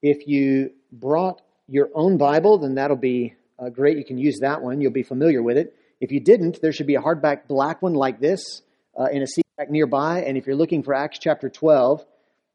[0.00, 3.98] If you brought your own Bible, then that'll be uh, great.
[3.98, 4.80] You can use that one.
[4.80, 5.76] You'll be familiar with it.
[6.00, 8.62] If you didn't, there should be a hardback black one like this
[8.98, 10.22] uh, in a seat back nearby.
[10.22, 12.04] And if you're looking for Acts chapter 12,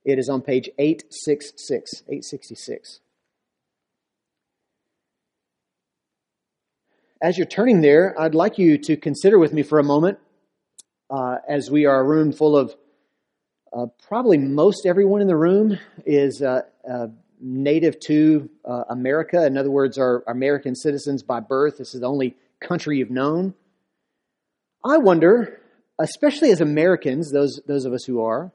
[0.04, 2.04] it is on page 866.
[2.08, 3.00] 866.
[7.22, 10.20] As you're turning there, I'd like you to consider with me for a moment,
[11.10, 12.76] uh, as we are a room full of
[13.72, 17.08] uh, probably most everyone in the room is uh, uh
[17.46, 19.46] native to uh, America.
[19.46, 21.78] In other words, are American citizens by birth.
[21.78, 23.54] This is the only country you've known.
[24.84, 25.62] I wonder,
[26.00, 28.52] especially as Americans, those, those of us who are,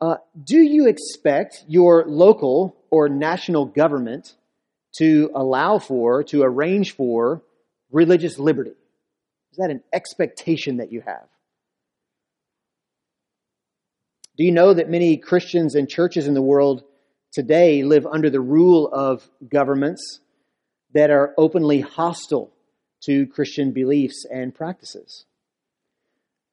[0.00, 4.34] uh, do you expect your local or national government
[4.98, 7.42] to allow for, to arrange for
[7.90, 8.74] religious liberty?
[9.52, 11.26] Is that an expectation that you have?
[14.36, 16.84] Do you know that many Christians and churches in the world
[17.32, 20.20] today live under the rule of governments
[20.94, 22.52] that are openly hostile
[23.04, 25.24] to Christian beliefs and practices.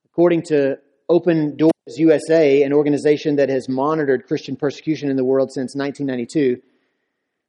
[0.05, 0.77] According to
[1.09, 6.61] Open Doors USA, an organization that has monitored Christian persecution in the world since 1992,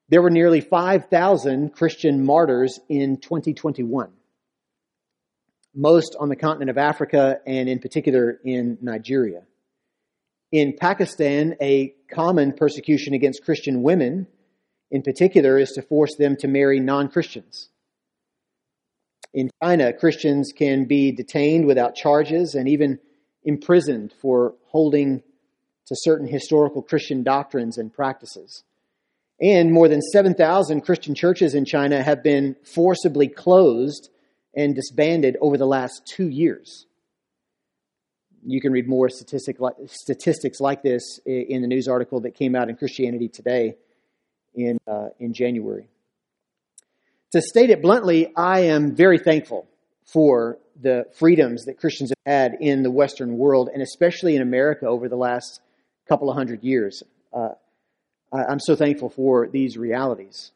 [0.08, 4.10] there were nearly 5,000 Christian martyrs in 2021,
[5.74, 9.42] most on the continent of Africa and in particular in Nigeria.
[10.56, 14.26] In Pakistan, a common persecution against Christian women,
[14.90, 17.68] in particular, is to force them to marry non Christians.
[19.34, 22.98] In China, Christians can be detained without charges and even
[23.44, 25.22] imprisoned for holding
[25.88, 28.64] to certain historical Christian doctrines and practices.
[29.38, 34.08] And more than 7,000 Christian churches in China have been forcibly closed
[34.54, 36.86] and disbanded over the last two years.
[38.48, 42.68] You can read more statistic, statistics like this in the news article that came out
[42.70, 43.74] in Christianity Today
[44.54, 45.88] in, uh, in January.
[47.32, 49.66] To state it bluntly, I am very thankful
[50.04, 54.86] for the freedoms that Christians have had in the Western world, and especially in America
[54.86, 55.60] over the last
[56.08, 57.02] couple of hundred years.
[57.32, 57.50] Uh,
[58.32, 60.52] I'm so thankful for these realities.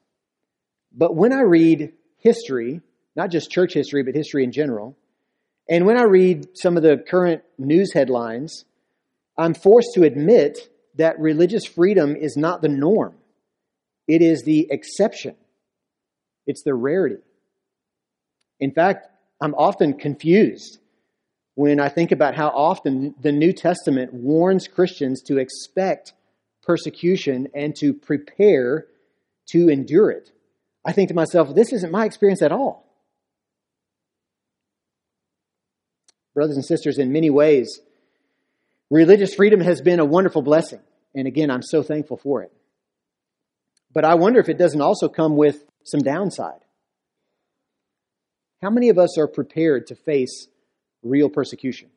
[0.93, 2.83] But when I read history,
[3.17, 4.97] not just church history, but history in general,
[5.71, 8.65] and when I read some of the current news headlines,
[9.39, 10.59] I'm forced to admit
[10.97, 13.15] that religious freedom is not the norm.
[14.09, 15.37] It is the exception.
[16.47, 17.23] It's the rarity.
[18.59, 19.07] In fact,
[19.41, 20.79] I'm often confused
[21.55, 26.15] when I think about how often the New Testament warns Christians to expect
[26.65, 28.87] persecution and to prepare
[29.51, 30.33] to endure it.
[30.85, 32.90] I think to myself, this isn't my experience at all.
[36.41, 37.81] Brothers and sisters, in many ways,
[38.89, 40.81] religious freedom has been a wonderful blessing.
[41.15, 42.51] And again, I'm so thankful for it.
[43.93, 46.61] But I wonder if it doesn't also come with some downside.
[48.63, 50.47] How many of us are prepared to face
[51.03, 51.91] real persecution?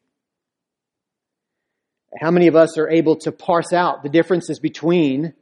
[2.19, 5.35] How many of us are able to parse out the differences between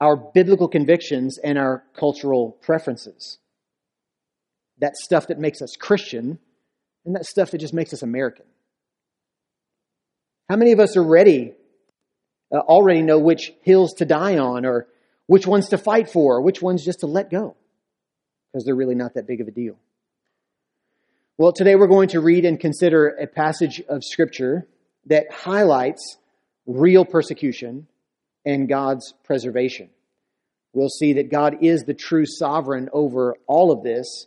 [0.00, 3.38] our biblical convictions and our cultural preferences?
[4.78, 6.38] That stuff that makes us Christian
[7.06, 8.44] and that stuff that just makes us American.
[10.50, 11.54] How many of us are ready,
[12.52, 14.86] uh, already know which hills to die on, or
[15.26, 17.56] which ones to fight for, or which ones just to let go?
[18.52, 19.76] Because they're really not that big of a deal.
[21.38, 24.66] Well, today we're going to read and consider a passage of Scripture
[25.06, 26.16] that highlights
[26.66, 27.86] real persecution
[28.44, 29.90] and God's preservation.
[30.72, 34.26] We'll see that God is the true sovereign over all of this,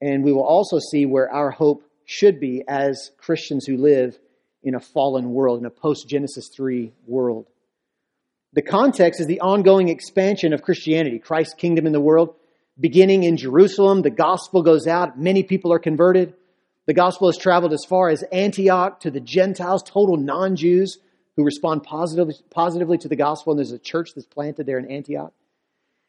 [0.00, 4.18] and we will also see where our hope should be as Christians who live
[4.62, 7.46] in a fallen world, in a post Genesis 3 world.
[8.54, 12.34] The context is the ongoing expansion of Christianity, Christ's kingdom in the world,
[12.80, 14.00] beginning in Jerusalem.
[14.00, 16.32] The gospel goes out, many people are converted.
[16.86, 20.96] The gospel has traveled as far as Antioch to the Gentiles, total non Jews
[21.36, 24.90] who respond positively, positively to the gospel, and there's a church that's planted there in
[24.90, 25.34] Antioch.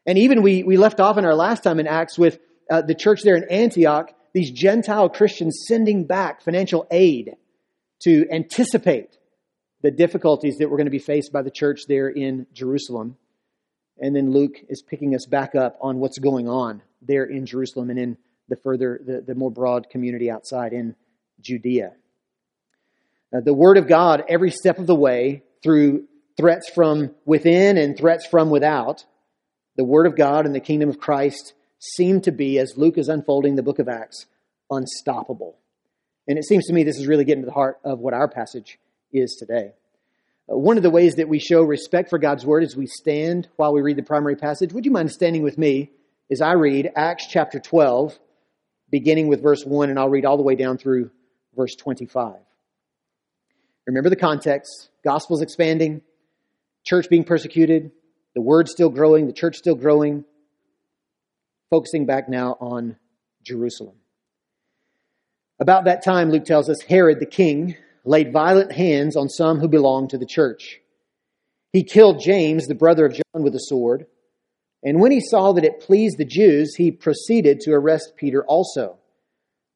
[0.05, 2.39] And even we, we left off in our last time in Acts with
[2.71, 7.35] uh, the church there in Antioch these Gentile Christians sending back financial aid
[8.03, 9.17] to anticipate
[9.81, 13.17] the difficulties that were going to be faced by the church there in Jerusalem.
[13.97, 17.89] And then Luke is picking us back up on what's going on there in Jerusalem
[17.89, 18.17] and in
[18.47, 20.95] the further, the, the more broad community outside in
[21.41, 21.93] Judea.
[23.33, 26.05] Uh, the Word of God, every step of the way, through
[26.37, 29.05] threats from within and threats from without,
[29.75, 33.09] the Word of God and the kingdom of Christ seem to be, as Luke is
[33.09, 34.25] unfolding the book of Acts,
[34.69, 35.57] unstoppable.
[36.27, 38.27] And it seems to me this is really getting to the heart of what our
[38.27, 38.77] passage
[39.11, 39.71] is today.
[40.51, 43.47] Uh, one of the ways that we show respect for God's Word is we stand
[43.55, 44.73] while we read the primary passage.
[44.73, 45.91] Would you mind standing with me
[46.29, 48.19] as I read Acts chapter 12,
[48.91, 51.09] beginning with verse 1, and I'll read all the way down through
[51.55, 52.35] verse 25.
[53.87, 56.01] Remember the context gospel's expanding,
[56.85, 57.91] church being persecuted,
[58.35, 60.25] the word still growing, the church still growing,
[61.69, 62.98] focusing back now on
[63.44, 63.95] Jerusalem.
[65.60, 67.75] About that time, Luke tells us, Herod the king
[68.06, 70.80] laid violent hands on some who belonged to the church.
[71.74, 74.07] He killed James, the brother of John, with a sword.
[74.83, 78.98] And when he saw that it pleased the Jews, he proceeded to arrest Peter also.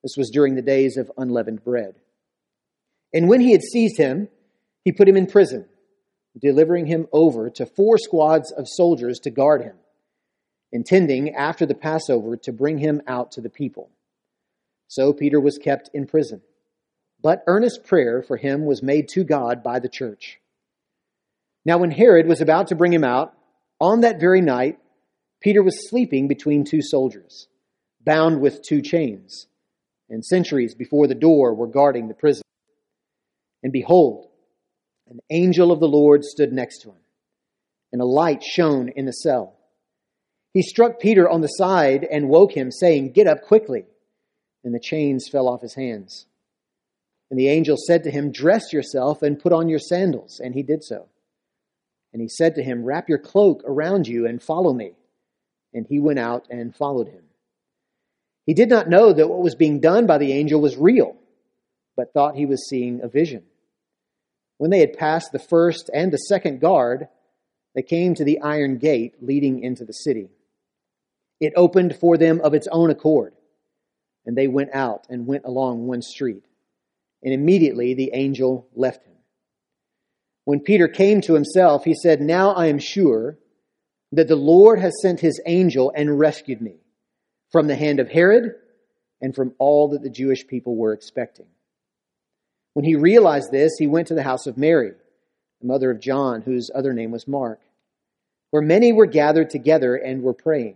[0.02, 1.96] This was during the days of unleavened bread.
[3.14, 4.30] And when he had seized him,
[4.84, 5.66] he put him in prison,
[6.40, 9.76] delivering him over to four squads of soldiers to guard him,
[10.74, 13.92] intending after the Passover to bring him out to the people.
[14.88, 16.42] So Peter was kept in prison.
[17.22, 20.42] But earnest prayer for him was made to God by the church.
[21.64, 23.34] Now, when Herod was about to bring him out,
[23.80, 24.80] on that very night,
[25.42, 27.48] Peter was sleeping between two soldiers,
[28.04, 29.48] bound with two chains,
[30.10, 32.44] and sentries before the door were guarding the prison.
[33.62, 34.28] And behold,
[35.10, 37.02] an angel of the Lord stood next to him,
[37.92, 39.56] and a light shone in the cell.
[40.54, 43.86] He struck Peter on the side and woke him, saying, Get up quickly.
[44.64, 46.28] And the chains fell off his hands.
[47.30, 50.40] And the angel said to him, Dress yourself and put on your sandals.
[50.40, 51.08] And he did so.
[52.14, 54.94] And he said to him, Wrap your cloak around you and follow me
[55.74, 57.24] and he went out and followed him.
[58.46, 61.16] He did not know that what was being done by the angel was real,
[61.96, 63.44] but thought he was seeing a vision.
[64.58, 67.08] When they had passed the first and the second guard,
[67.76, 70.30] they came to the iron gate leading into the city.
[71.40, 73.34] It opened for them of its own accord,
[74.26, 76.44] and they went out and went along one street.
[77.24, 79.14] And immediately the angel left him.
[80.46, 83.38] When Peter came to himself, he said, Now I am sure
[84.12, 86.76] that the Lord has sent his angel and rescued me
[87.52, 88.56] from the hand of Herod
[89.22, 91.48] and from all that the Jewish people were expecting.
[92.74, 94.92] When he realized this, he went to the house of Mary,
[95.62, 97.62] the mother of John, whose other name was Mark,
[98.50, 100.76] where many were gathered together and were praying.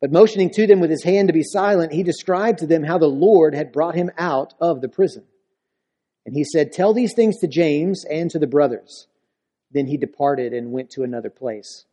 [0.00, 2.98] But motioning to them with his hand to be silent, he described to them how
[2.98, 5.24] the Lord had brought him out of the prison.
[6.26, 9.06] And he said, Tell these things to James and to the brothers.
[9.70, 11.86] Then he departed and went to another place.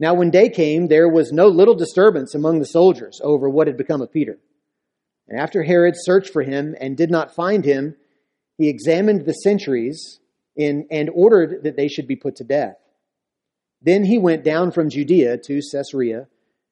[0.00, 3.76] Now, when day came, there was no little disturbance among the soldiers over what had
[3.76, 4.38] become of Peter.
[5.28, 7.94] And after Herod searched for him and did not find him,
[8.58, 10.18] he examined the sentries
[10.56, 12.76] in, and ordered that they should be put to death.
[13.80, 16.28] Then he went down from Judea to Caesarea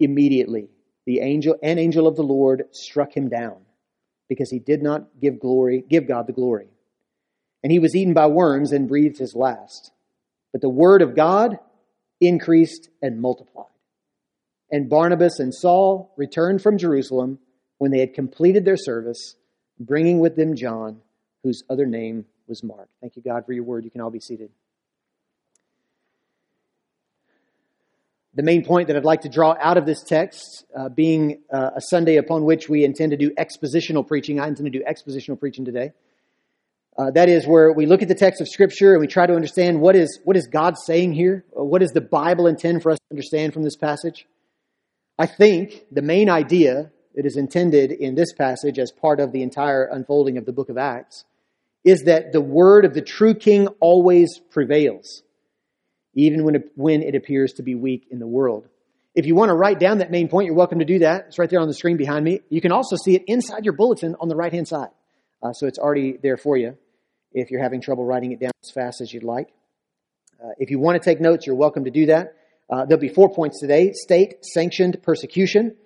[0.00, 0.68] Immediately,
[1.06, 3.58] the angel, an angel of the Lord struck him down
[4.28, 6.68] because he did not give glory, give God the glory.
[7.62, 9.92] And he was eaten by worms and breathed his last.
[10.52, 11.58] But the word of God
[12.20, 13.66] increased and multiplied.
[14.70, 17.38] And Barnabas and Saul returned from Jerusalem
[17.78, 19.36] when they had completed their service,
[19.78, 21.00] bringing with them John,
[21.42, 22.88] whose other name was Mark.
[23.00, 23.84] Thank you, God, for your word.
[23.84, 24.50] You can all be seated.
[28.40, 31.72] The main point that I'd like to draw out of this text, uh, being uh,
[31.76, 35.38] a Sunday upon which we intend to do expositional preaching, I intend to do expositional
[35.38, 35.92] preaching today
[37.00, 39.34] uh, that is where we look at the text of Scripture and we try to
[39.34, 41.44] understand what is, what is God saying here?
[41.50, 44.26] What does the Bible intend for us to understand from this passage?
[45.18, 49.42] I think the main idea that is intended in this passage as part of the
[49.42, 51.24] entire unfolding of the book of Acts
[51.84, 55.22] is that the word of the true king always prevails,
[56.14, 58.66] even when it, when it appears to be weak in the world.
[59.14, 61.26] If you want to write down that main point, you're welcome to do that.
[61.28, 62.40] It's right there on the screen behind me.
[62.48, 64.90] You can also see it inside your bulletin on the right hand side.
[65.42, 66.76] Uh, so it's already there for you
[67.32, 69.48] if you're having trouble writing it down as fast as you'd like.
[70.42, 72.36] Uh, if you want to take notes, you're welcome to do that.
[72.68, 75.76] Uh, there'll be four points today state sanctioned persecution,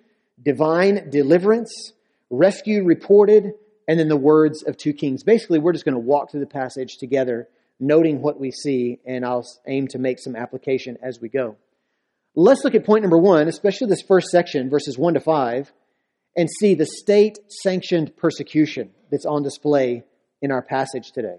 [0.41, 1.93] divine deliverance,
[2.29, 3.53] rescue reported,
[3.87, 5.23] and then the words of two kings.
[5.23, 7.47] Basically, we're just going to walk through the passage together,
[7.79, 11.57] noting what we see, and I'll aim to make some application as we go.
[12.35, 15.71] Let's look at point number one, especially this first section, verses 1 to 5,
[16.35, 20.03] and see the state sanctioned persecution that's on display
[20.41, 21.37] in our passage today.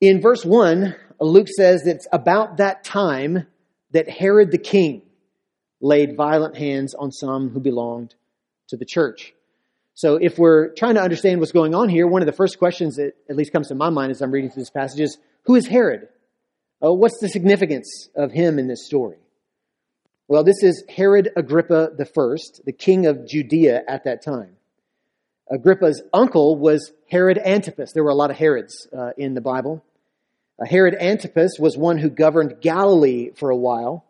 [0.00, 3.46] In verse 1, Luke says that it's about that time
[3.92, 5.02] that Herod the king
[5.80, 8.14] laid violent hands on some who belonged
[8.68, 9.32] to the church.
[9.96, 12.96] So, if we're trying to understand what's going on here, one of the first questions
[12.96, 15.54] that at least comes to my mind as I'm reading through this passage is who
[15.54, 16.08] is Herod?
[16.82, 19.16] Oh, what's the significance of him in this story?
[20.28, 22.36] Well, this is Herod Agrippa I,
[22.66, 24.56] the king of Judea at that time.
[25.50, 27.92] Agrippa's uncle was Herod Antipas.
[27.92, 29.82] There were a lot of Herods uh, in the Bible.
[30.60, 34.04] Uh, Herod Antipas was one who governed Galilee for a while.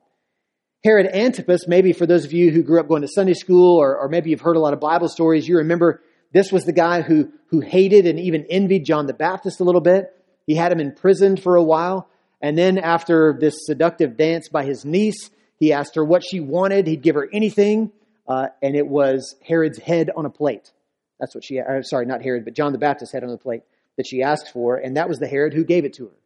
[0.85, 3.97] Herod Antipas, maybe for those of you who grew up going to Sunday school or,
[3.97, 6.03] or maybe you've heard a lot of Bible stories, you remember
[6.33, 9.81] this was the guy who, who hated and even envied John the Baptist a little
[9.81, 10.13] bit.
[10.47, 12.09] He had him imprisoned for a while.
[12.41, 16.87] And then after this seductive dance by his niece, he asked her what she wanted.
[16.87, 17.91] He'd give her anything.
[18.29, 20.73] Uh, and it was Herod's head on a plate.
[21.19, 23.63] That's what she, uh, sorry, not Herod, but John the Baptist's head on the plate
[23.97, 24.77] that she asked for.
[24.77, 26.17] And that was the Herod who gave it to her.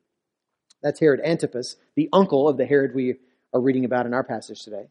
[0.82, 3.16] That's Herod Antipas, the uncle of the Herod we
[3.52, 4.86] are reading about in our passage today.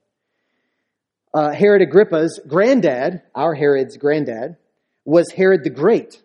[1.34, 4.58] Uh, Herod Agrippa's granddad, our Herod's granddad,
[5.06, 6.22] was Herod the Great,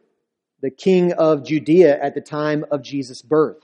[0.60, 3.58] the king of Judea at the time of Jesus' birth.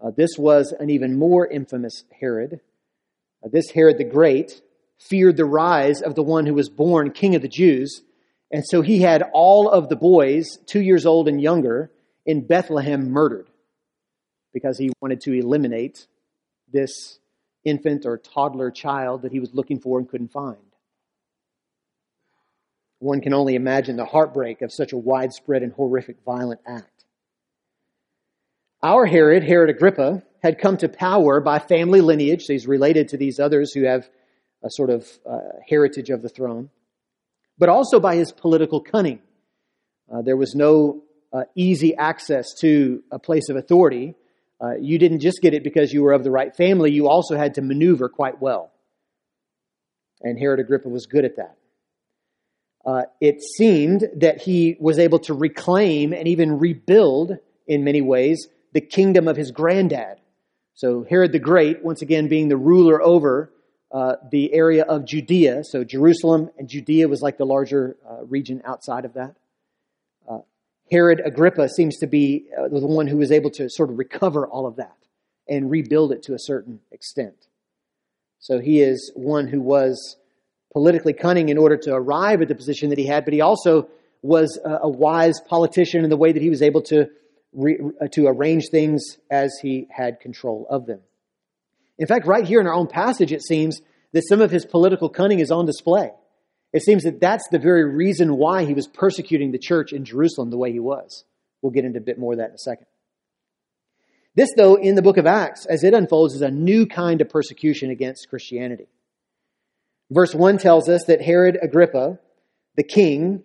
[0.00, 2.60] Uh, this was an even more infamous Herod.
[3.44, 4.60] Uh, this Herod the Great
[4.98, 8.02] feared the rise of the one who was born king of the Jews,
[8.50, 11.90] and so he had all of the boys, two years old and younger,
[12.24, 13.48] in Bethlehem murdered
[14.52, 16.06] because he wanted to eliminate
[16.72, 17.18] this
[17.66, 20.56] infant or toddler child that he was looking for and couldn't find.
[23.00, 27.04] One can only imagine the heartbreak of such a widespread and horrific violent act.
[28.82, 33.16] Our Herod, Herod Agrippa, had come to power by family lineage, so he's related to
[33.16, 34.08] these others who have
[34.62, 36.70] a sort of uh, heritage of the throne,
[37.58, 39.20] but also by his political cunning.
[40.12, 44.14] Uh, there was no uh, easy access to a place of authority
[44.62, 47.36] uh, you didn't just get it because you were of the right family, you also
[47.36, 48.72] had to maneuver quite well.
[50.22, 51.56] And Herod Agrippa was good at that.
[52.84, 57.36] Uh, it seemed that he was able to reclaim and even rebuild,
[57.66, 60.18] in many ways, the kingdom of his granddad.
[60.74, 63.52] So, Herod the Great, once again being the ruler over
[63.90, 65.64] uh, the area of Judea.
[65.64, 69.34] So, Jerusalem and Judea was like the larger uh, region outside of that.
[70.90, 74.46] Herod Agrippa seems to be uh, the one who was able to sort of recover
[74.46, 74.96] all of that
[75.48, 77.46] and rebuild it to a certain extent.
[78.38, 80.16] So he is one who was
[80.72, 83.88] politically cunning in order to arrive at the position that he had, but he also
[84.22, 87.08] was a, wise politician in the way that he was able to,
[87.52, 91.00] re, uh, to arrange things as he had control of them.
[91.98, 93.80] In fact, right here in our own passage, it seems
[94.12, 96.10] that some of his political cunning is on display.
[96.72, 100.50] It seems that that's the very reason why he was persecuting the church in Jerusalem
[100.50, 101.24] the way he was.
[101.62, 102.86] We'll get into a bit more of that in a second.
[104.34, 107.30] This, though, in the book of Acts, as it unfolds, is a new kind of
[107.30, 108.88] persecution against Christianity.
[110.10, 112.18] Verse 1 tells us that Herod Agrippa,
[112.76, 113.42] the king,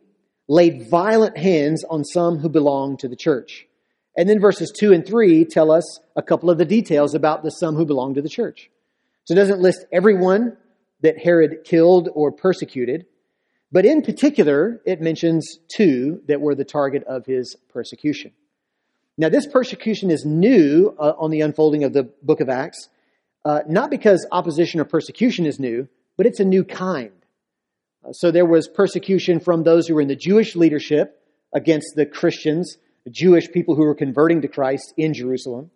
[0.50, 3.68] laid violent hands on some who belonged to the church.
[4.18, 7.52] And then verses 2 and 3 tell us a couple of the details about the
[7.52, 8.70] some who belonged to the church.
[9.24, 10.58] So it doesn't list everyone
[11.02, 13.06] that Herod killed or persecuted,
[13.72, 18.32] but in particular, it mentions two that were the target of his persecution.
[19.18, 22.90] Now, this persecution is new uh, on the unfolding of the book of Acts,
[23.46, 25.88] uh, not because opposition or persecution is new,
[26.18, 27.12] but it's a new kind.
[28.04, 31.22] Uh, so there was persecution from those who were in the Jewish leadership
[31.54, 35.72] against the Christians, the Jewish people who were converting to Christ in Jerusalem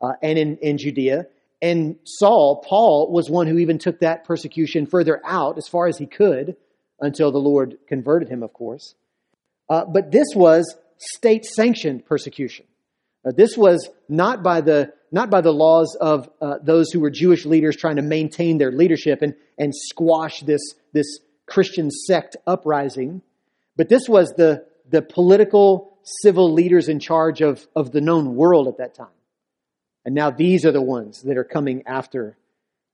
[0.00, 1.26] uh, and in, in Judea.
[1.62, 5.98] And Saul, Paul, was one who even took that persecution further out as far as
[5.98, 6.56] he could
[7.00, 8.94] until the Lord converted him, of course.
[9.68, 12.66] Uh, but this was state sanctioned persecution.
[13.24, 17.10] Uh, this was not by the not by the laws of uh, those who were
[17.10, 20.60] Jewish leaders trying to maintain their leadership and, and squash this,
[20.92, 23.22] this Christian sect uprising,
[23.76, 28.68] but this was the, the political, civil leaders in charge of, of the known world
[28.68, 29.08] at that time.
[30.04, 32.36] And now these are the ones that are coming after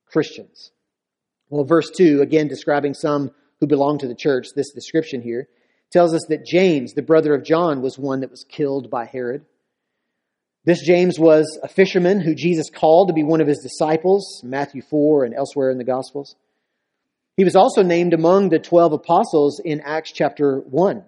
[0.06, 0.70] Christians.
[1.50, 5.48] Well, verse 2, again describing some who belong to the church, this description here,
[5.90, 9.44] tells us that James, the brother of John, was one that was killed by Herod.
[10.64, 14.82] This James was a fisherman who Jesus called to be one of his disciples, Matthew
[14.82, 16.34] 4 and elsewhere in the Gospels.
[17.36, 21.04] He was also named among the 12 apostles in Acts chapter 1.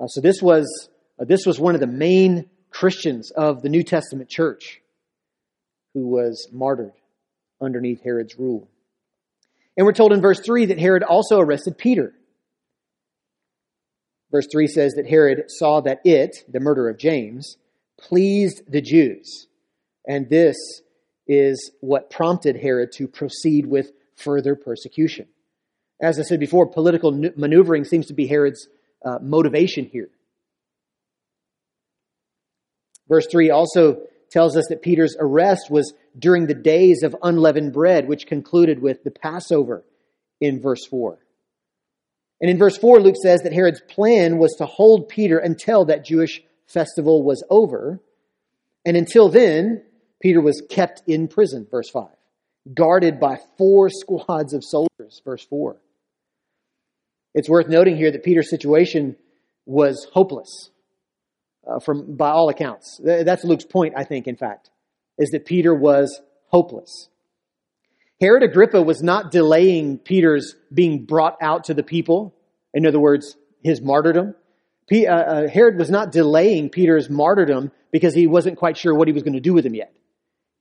[0.00, 3.82] Uh, so this was, uh, this was one of the main Christians of the New
[3.82, 4.80] Testament church
[5.94, 6.92] who was martyred
[7.60, 8.68] underneath Herod's rule.
[9.78, 12.12] And we're told in verse 3 that Herod also arrested Peter.
[14.32, 17.56] Verse 3 says that Herod saw that it, the murder of James,
[17.96, 19.46] pleased the Jews.
[20.04, 20.56] And this
[21.28, 25.28] is what prompted Herod to proceed with further persecution.
[26.02, 28.66] As I said before, political maneuvering seems to be Herod's
[29.04, 30.10] uh, motivation here.
[33.08, 38.08] Verse 3 also tells us that Peter's arrest was during the days of unleavened bread,
[38.08, 39.84] which concluded with the Passover
[40.40, 41.18] in verse 4.
[42.40, 46.04] And in verse 4, Luke says that Herod's plan was to hold Peter until that
[46.04, 48.00] Jewish festival was over.
[48.84, 49.82] And until then,
[50.20, 52.08] Peter was kept in prison, verse 5,
[52.74, 55.76] guarded by four squads of soldiers, verse 4.
[57.34, 59.16] It's worth noting here that Peter's situation
[59.66, 60.70] was hopeless
[61.66, 63.00] uh, from by all accounts.
[63.02, 64.70] That's Luke's point, I think, in fact,
[65.18, 67.08] is that Peter was hopeless.
[68.20, 72.34] Herod Agrippa was not delaying Peter's being brought out to the people.
[72.74, 74.34] In other words, his martyrdom.
[74.90, 79.12] Uh, uh, Herod was not delaying Peter's martyrdom because he wasn't quite sure what he
[79.12, 79.94] was going to do with him yet.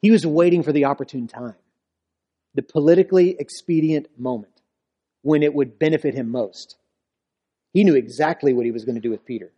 [0.02, 1.56] He was waiting for the opportune time,
[2.54, 4.54] the politically expedient moment
[5.22, 6.78] when it would benefit him most.
[7.74, 9.52] He knew exactly what he was going to do with Peter.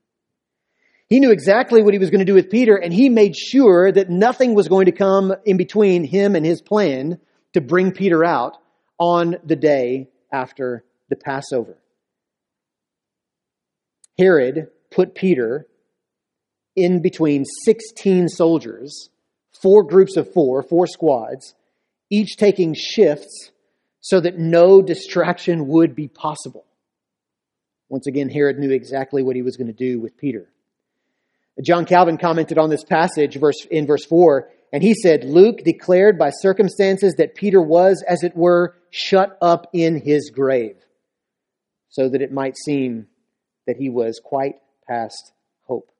[1.10, 3.92] He knew exactly what he was going to do with Peter, and he made sure
[3.92, 7.20] that nothing was going to come in between him and his plan
[7.54, 8.58] to bring Peter out
[9.00, 11.78] on the day after the Passover.
[14.20, 15.66] Herod put Peter
[16.76, 19.10] in between 16 soldiers,
[19.62, 21.56] four groups of four, four squads,
[22.12, 23.52] each taking shifts
[24.02, 26.66] so that no distraction would be possible.
[27.90, 30.48] Once again, Herod knew exactly what he was going to do with Peter.
[31.64, 36.18] John Calvin commented on this passage verse, in verse 4, and he said, Luke declared
[36.18, 40.78] by circumstances that Peter was, as it were, shut up in his grave,
[41.90, 43.08] so that it might seem
[43.68, 44.56] that he was quite
[44.88, 45.32] past
[45.64, 45.92] hope.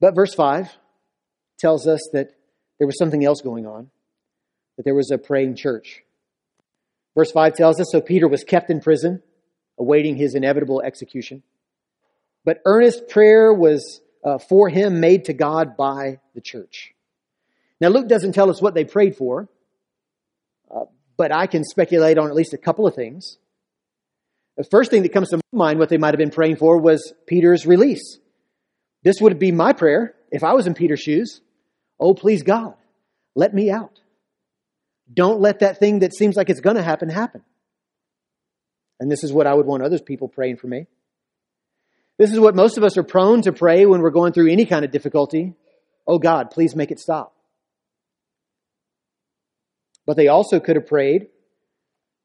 [0.00, 0.70] But verse 5
[1.58, 2.30] tells us that
[2.78, 3.90] there was something else going on,
[4.76, 6.02] that there was a praying church.
[7.14, 9.22] Verse 5 tells us so Peter was kept in prison,
[9.78, 11.42] awaiting his inevitable execution.
[12.44, 16.92] But earnest prayer was uh, for him made to God by the church.
[17.80, 19.48] Now, Luke doesn't tell us what they prayed for,
[20.70, 20.84] uh,
[21.16, 23.38] but I can speculate on at least a couple of things.
[24.56, 26.78] The first thing that comes to my mind, what they might have been praying for,
[26.78, 28.18] was Peter's release.
[29.02, 31.40] This would be my prayer if I was in Peter's shoes.
[31.98, 32.74] Oh, please, God,
[33.34, 34.00] let me out.
[35.12, 37.42] Don't let that thing that seems like it's going to happen happen.
[38.98, 40.86] And this is what I would want other people praying for me.
[42.20, 44.66] This is what most of us are prone to pray when we're going through any
[44.66, 45.54] kind of difficulty.
[46.06, 47.34] Oh God, please make it stop.
[50.04, 51.28] But they also could have prayed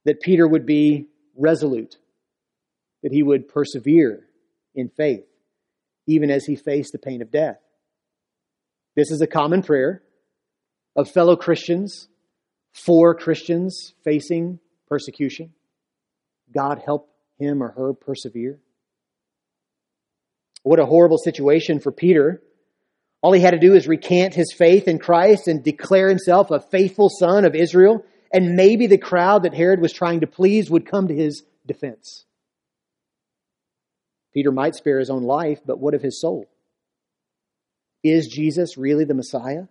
[0.03, 1.95] that Peter would be resolute,
[3.03, 4.27] that he would persevere
[4.75, 5.23] in faith,
[6.07, 7.61] even as he faced the pain of death.
[8.97, 10.03] This is a common prayer
[10.97, 12.09] of fellow Christians
[12.73, 15.53] for Christians facing persecution.
[16.53, 18.59] God help him or her persevere.
[20.65, 22.41] What a horrible situation for Peter.
[23.21, 26.59] All he had to do is recant his faith in Christ and declare himself a
[26.59, 30.89] faithful son of Israel, and maybe the crowd that Herod was trying to please would
[30.89, 32.25] come to his defense.
[34.33, 36.49] Peter might spare his own life, but what of his soul?
[38.03, 39.65] Is Jesus really the Messiah?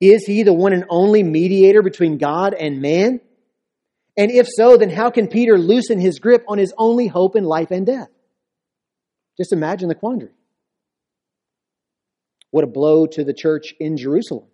[0.00, 3.20] Is he the one and only mediator between God and man?
[4.16, 7.42] And if so, then how can Peter loosen his grip on his only hope in
[7.42, 8.08] life and death?
[9.38, 10.32] Just imagine the quandary.
[12.50, 14.46] What a blow to the church in Jerusalem.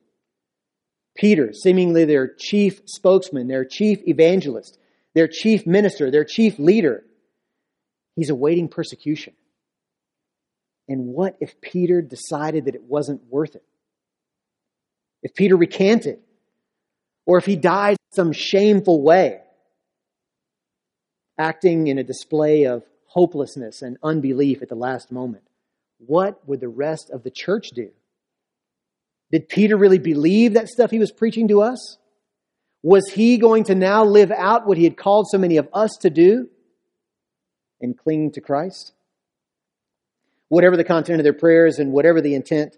[1.17, 4.79] Peter, seemingly their chief spokesman, their chief evangelist,
[5.15, 7.05] their chief minister, their chief leader,
[8.17, 9.33] he's awaiting persecution.
[10.89, 13.65] And what if Peter decided that it wasn't worth it?
[15.23, 16.19] If Peter recanted,
[17.27, 19.41] or if he died some shameful way,
[21.39, 22.83] acting in a display of
[23.15, 25.45] hopelessness and unbelief at the last moment,
[25.99, 27.91] what would the rest of the church do?
[29.31, 31.97] Did Peter really believe that stuff he was preaching to us?
[32.83, 35.97] Was he going to now live out what he had called so many of us
[36.01, 36.49] to do
[37.81, 38.93] and cling to Christ?
[40.49, 42.77] Whatever the content of their prayers and whatever the intent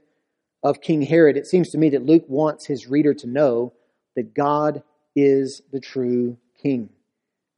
[0.63, 3.73] of King Herod, it seems to me that Luke wants his reader to know
[4.17, 4.83] that God
[5.15, 6.91] is the true king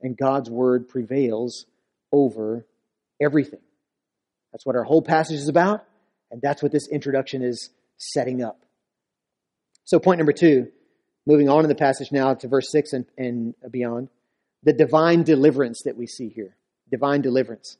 [0.00, 1.66] and God's word prevails
[2.12, 2.64] over
[3.20, 3.60] everything.
[4.52, 5.84] That's what our whole passage is about,
[6.30, 8.60] and that's what this introduction is setting up.
[9.84, 10.68] So, point number two,
[11.26, 14.08] moving on in the passage now to verse 6 and, and beyond,
[14.62, 16.56] the divine deliverance that we see here.
[16.90, 17.76] Divine deliverance.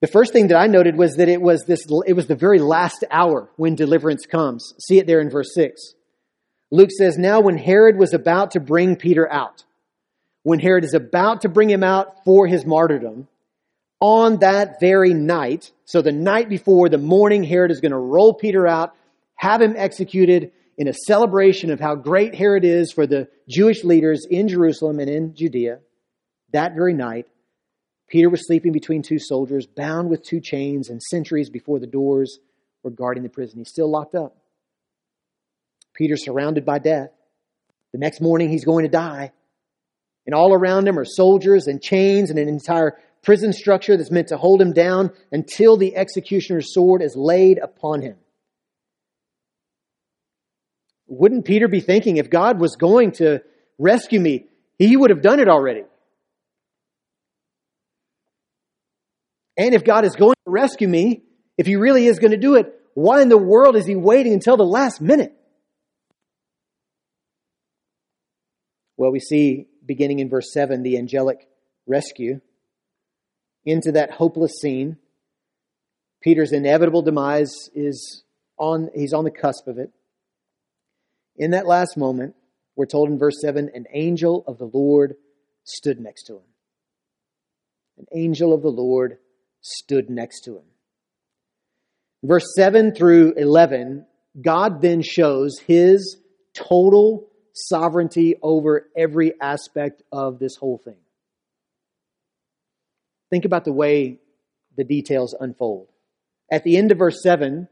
[0.00, 2.58] The first thing that I noted was that it was this it was the very
[2.58, 4.72] last hour when deliverance comes.
[4.78, 5.94] See it there in verse 6.
[6.70, 9.64] Luke says, Now when Herod was about to bring Peter out,
[10.42, 13.28] when Herod is about to bring him out for his martyrdom,
[14.00, 18.34] on that very night, so the night before, the morning, Herod is going to roll
[18.34, 18.94] Peter out,
[19.34, 24.26] have him executed in a celebration of how great Herod is for the Jewish leaders
[24.28, 25.80] in Jerusalem and in Judea.
[26.52, 27.26] That very night,
[28.08, 32.38] Peter was sleeping between two soldiers, bound with two chains, and sentries before the doors
[32.82, 33.58] were guarding the prison.
[33.58, 34.36] He's still locked up.
[35.94, 37.10] Peter surrounded by death.
[37.92, 39.32] The next morning, he's going to die.
[40.26, 44.28] And all around him are soldiers and chains and an entire prison structure that's meant
[44.28, 48.16] to hold him down until the executioner's sword is laid upon him.
[51.06, 53.40] Wouldn't Peter be thinking if God was going to
[53.78, 54.46] rescue me,
[54.78, 55.82] he would have done it already?
[59.56, 61.22] And if God is going to rescue me,
[61.58, 64.32] if he really is going to do it, why in the world is he waiting
[64.32, 65.34] until the last minute?
[68.96, 71.48] Well, we see beginning in verse 7 the angelic
[71.86, 72.40] rescue
[73.64, 74.96] into that hopeless scene.
[76.22, 78.24] Peter's inevitable demise is
[78.58, 79.90] on, he's on the cusp of it.
[81.36, 82.34] In that last moment,
[82.76, 85.16] we're told in verse 7 an angel of the Lord
[85.64, 86.42] stood next to him.
[87.98, 89.18] An angel of the Lord
[89.60, 90.64] stood next to him.
[92.22, 94.06] Verse 7 through 11,
[94.40, 96.18] God then shows his
[96.54, 100.98] total sovereignty over every aspect of this whole thing.
[103.30, 104.18] Think about the way
[104.76, 105.88] the details unfold.
[106.50, 107.68] At the end of verse 7,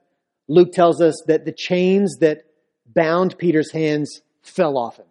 [0.47, 2.45] Luke tells us that the chains that
[2.87, 5.07] bound Peter's hands fell off him.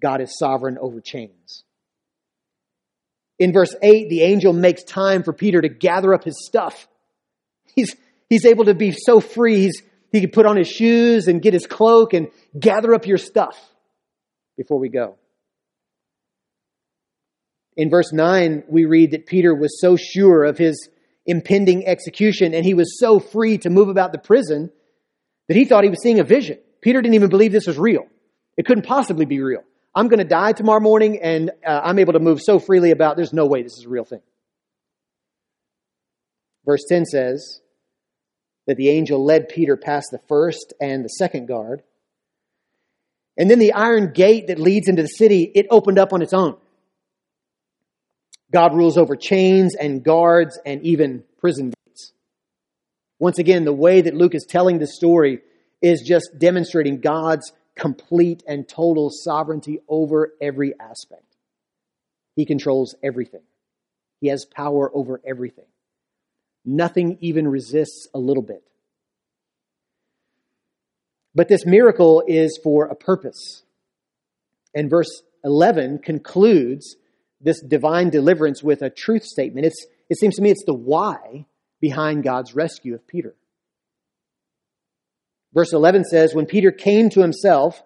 [0.00, 1.64] God is sovereign over chains.
[3.38, 6.88] In verse 8, the angel makes time for Peter to gather up his stuff.
[7.74, 7.94] He's,
[8.28, 9.60] he's able to be so free.
[9.60, 13.18] He's, he could put on his shoes and get his cloak and gather up your
[13.18, 13.56] stuff
[14.56, 15.17] before we go.
[17.78, 20.88] In verse 9, we read that Peter was so sure of his
[21.24, 24.70] impending execution and he was so free to move about the prison
[25.46, 26.58] that he thought he was seeing a vision.
[26.82, 28.08] Peter didn't even believe this was real.
[28.56, 29.62] It couldn't possibly be real.
[29.94, 33.16] I'm going to die tomorrow morning and uh, I'm able to move so freely about,
[33.16, 34.22] there's no way this is a real thing.
[36.66, 37.60] Verse 10 says,
[38.66, 41.82] that the angel led Peter past the first and the second guard.
[43.36, 46.34] And then the iron gate that leads into the city, it opened up on its
[46.34, 46.56] own.
[48.52, 52.12] God rules over chains and guards and even prison gates.
[53.18, 55.40] Once again, the way that Luke is telling the story
[55.82, 61.36] is just demonstrating God's complete and total sovereignty over every aspect.
[62.34, 63.42] He controls everything.
[64.20, 65.66] He has power over everything.
[66.64, 68.62] Nothing even resists a little bit.
[71.34, 73.62] But this miracle is for a purpose.
[74.74, 76.96] And verse 11 concludes
[77.40, 79.66] this divine deliverance with a truth statement.
[79.66, 81.46] It's, it seems to me it's the why
[81.80, 83.34] behind God's rescue of Peter.
[85.54, 87.82] Verse 11 says, When Peter came to himself,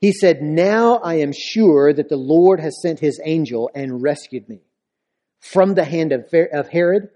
[0.00, 4.48] he said, Now I am sure that the Lord has sent his angel and rescued
[4.48, 4.60] me
[5.40, 7.08] from the hand of Herod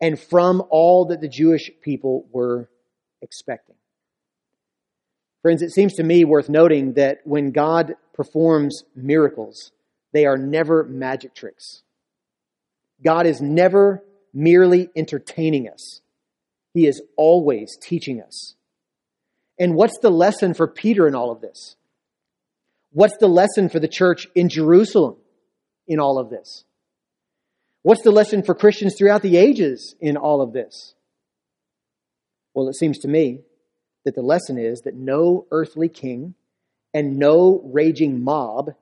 [0.00, 2.68] and from all that the Jewish people were
[3.20, 3.76] expecting.
[5.42, 9.72] Friends, it seems to me worth noting that when God performs miracles,
[10.12, 11.82] they are never magic tricks.
[13.04, 16.00] God is never merely entertaining us,
[16.74, 18.54] He is always teaching us.
[19.58, 21.76] And what's the lesson for Peter in all of this?
[22.92, 25.16] What's the lesson for the church in Jerusalem
[25.86, 26.64] in all of this?
[27.82, 30.94] What's the lesson for Christians throughout the ages in all of this?
[32.54, 33.40] Well, it seems to me
[34.04, 36.34] that the lesson is that no earthly king
[36.94, 38.74] and no raging mob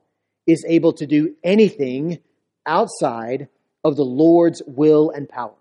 [0.47, 2.19] is able to do anything
[2.67, 3.49] outside
[3.85, 5.55] of the Lord's will and power.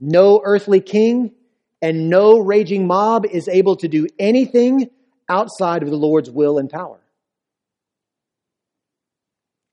[0.00, 1.32] No earthly king
[1.80, 4.90] and no raging mob is able to do anything
[5.28, 7.00] outside of the Lord's will and power.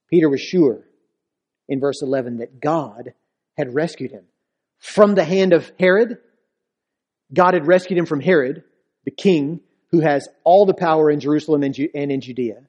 [0.08, 0.84] Peter was sure
[1.68, 3.14] in verse 11 that God
[3.56, 4.24] had rescued him
[4.78, 6.18] from the hand of Herod.
[7.32, 8.64] God had rescued him from Herod,
[9.04, 12.62] the king who has all the power in Jerusalem and in Judea,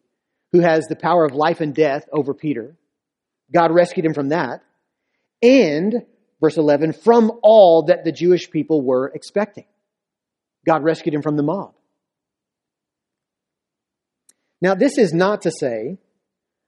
[0.52, 2.76] who has the power of life and death over Peter.
[3.54, 4.62] God rescued him from that.
[5.42, 6.06] And,
[6.40, 9.66] verse 11, from all that the Jewish people were expecting.
[10.66, 11.74] God rescued him from the mob.
[14.62, 15.98] Now, this is not to say,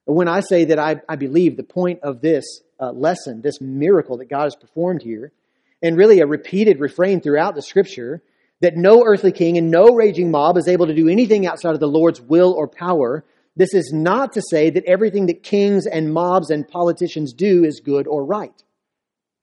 [0.04, 2.44] when I say that I, I believe the point of this
[2.80, 5.32] uh, lesson, this miracle that God has performed here,
[5.80, 8.22] and really a repeated refrain throughout the scripture,
[8.60, 11.80] that no earthly king and no raging mob is able to do anything outside of
[11.80, 13.24] the Lord's will or power.
[13.56, 17.80] This is not to say that everything that kings and mobs and politicians do is
[17.80, 18.62] good or right.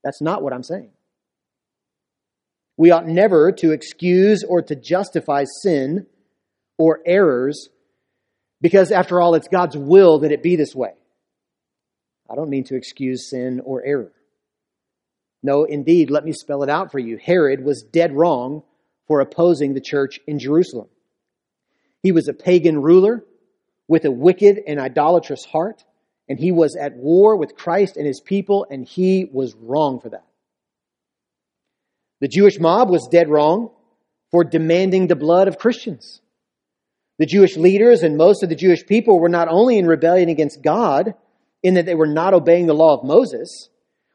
[0.04, 0.92] That's not what I'm saying.
[2.78, 6.08] We ought never to excuse or to justify sin
[6.78, 7.70] or errors
[8.60, 10.94] because, after all, it's God's will that it be this way.
[12.30, 14.12] I don't mean to excuse sin or error.
[15.44, 17.18] No, indeed, let me spell it out for you.
[17.18, 18.64] Herod was dead wrong
[19.08, 20.88] for opposing the church in Jerusalem.
[22.04, 23.26] He was a pagan ruler
[23.92, 25.84] with a wicked and idolatrous heart,
[26.30, 30.08] and he was at war with Christ and his people, and he was wrong for
[30.08, 30.26] that.
[32.22, 33.70] The Jewish mob was dead wrong
[34.32, 36.22] for demanding the blood of Christians.
[37.20, 40.64] The Jewish leaders and most of the Jewish people were not only in rebellion against
[40.64, 41.14] God,
[41.62, 43.68] in that they were not obeying the law of Moses,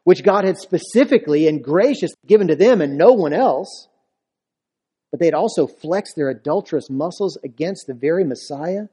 [0.05, 3.89] which God had specifically and graciously given to them and no one else,
[5.11, 8.87] but they had also flexed their adulterous muscles against the very Messiah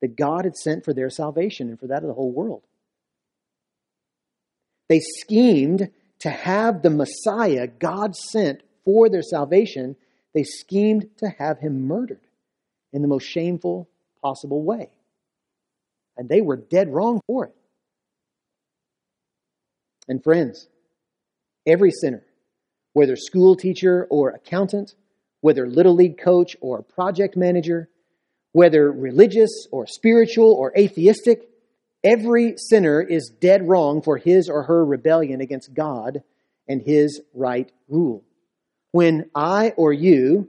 [0.00, 2.62] that God had sent for their salvation and for that of the whole world.
[4.88, 9.96] They schemed to have the Messiah God sent for their salvation,
[10.34, 12.20] they schemed to have him murdered
[12.92, 13.88] in the most shameful
[14.22, 14.88] possible way.
[16.16, 17.54] And they were dead wrong for it.
[20.08, 20.68] And friends,
[21.66, 22.24] every sinner,
[22.94, 24.94] whether school teacher or accountant,
[25.42, 27.90] whether little league coach or project manager,
[28.52, 31.48] whether religious or spiritual or atheistic,
[32.02, 36.22] every sinner is dead wrong for his or her rebellion against God
[36.66, 38.24] and his right rule.
[38.92, 40.48] When I or you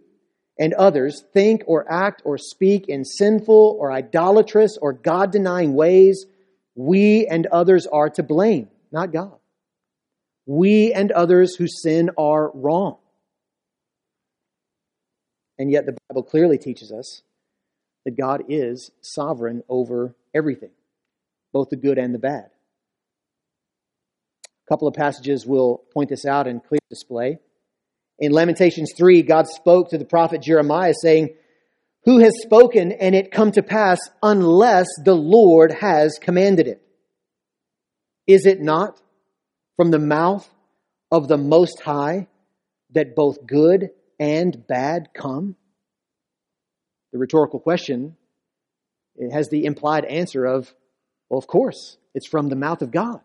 [0.57, 6.25] and others think or act or speak in sinful or idolatrous or God denying ways,
[6.75, 9.39] we and others are to blame, not God
[10.49, 12.97] we and others who sin are wrong.
[15.59, 17.21] And yet, the Bible clearly teaches us
[18.05, 20.71] that God is sovereign over everything,
[21.51, 22.49] both the good and the bad.
[24.45, 27.39] A couple of passages will point this out in clear display.
[28.19, 31.35] In Lamentations 3, God spoke to the prophet Jeremiah, saying,
[32.05, 36.81] Who has spoken and it come to pass unless the Lord has commanded it?
[38.27, 39.01] Is it not
[39.75, 40.47] from the mouth
[41.11, 42.27] of the Most High
[42.91, 45.55] that both good and bad come?
[47.11, 48.15] The rhetorical question
[49.19, 50.73] it has the implied answer of,
[51.29, 53.19] well, of course, it's from the mouth of God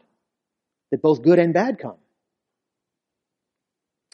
[0.91, 1.97] that both good and bad come.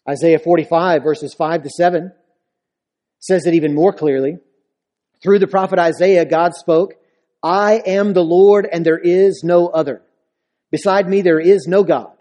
[0.09, 2.13] Isaiah 45, verses 5 to 7,
[3.19, 4.39] says it even more clearly.
[5.23, 6.95] Through the prophet Isaiah, God spoke,
[7.43, 10.03] I am the Lord, and there is no other.
[10.71, 12.13] Beside me, there is no God.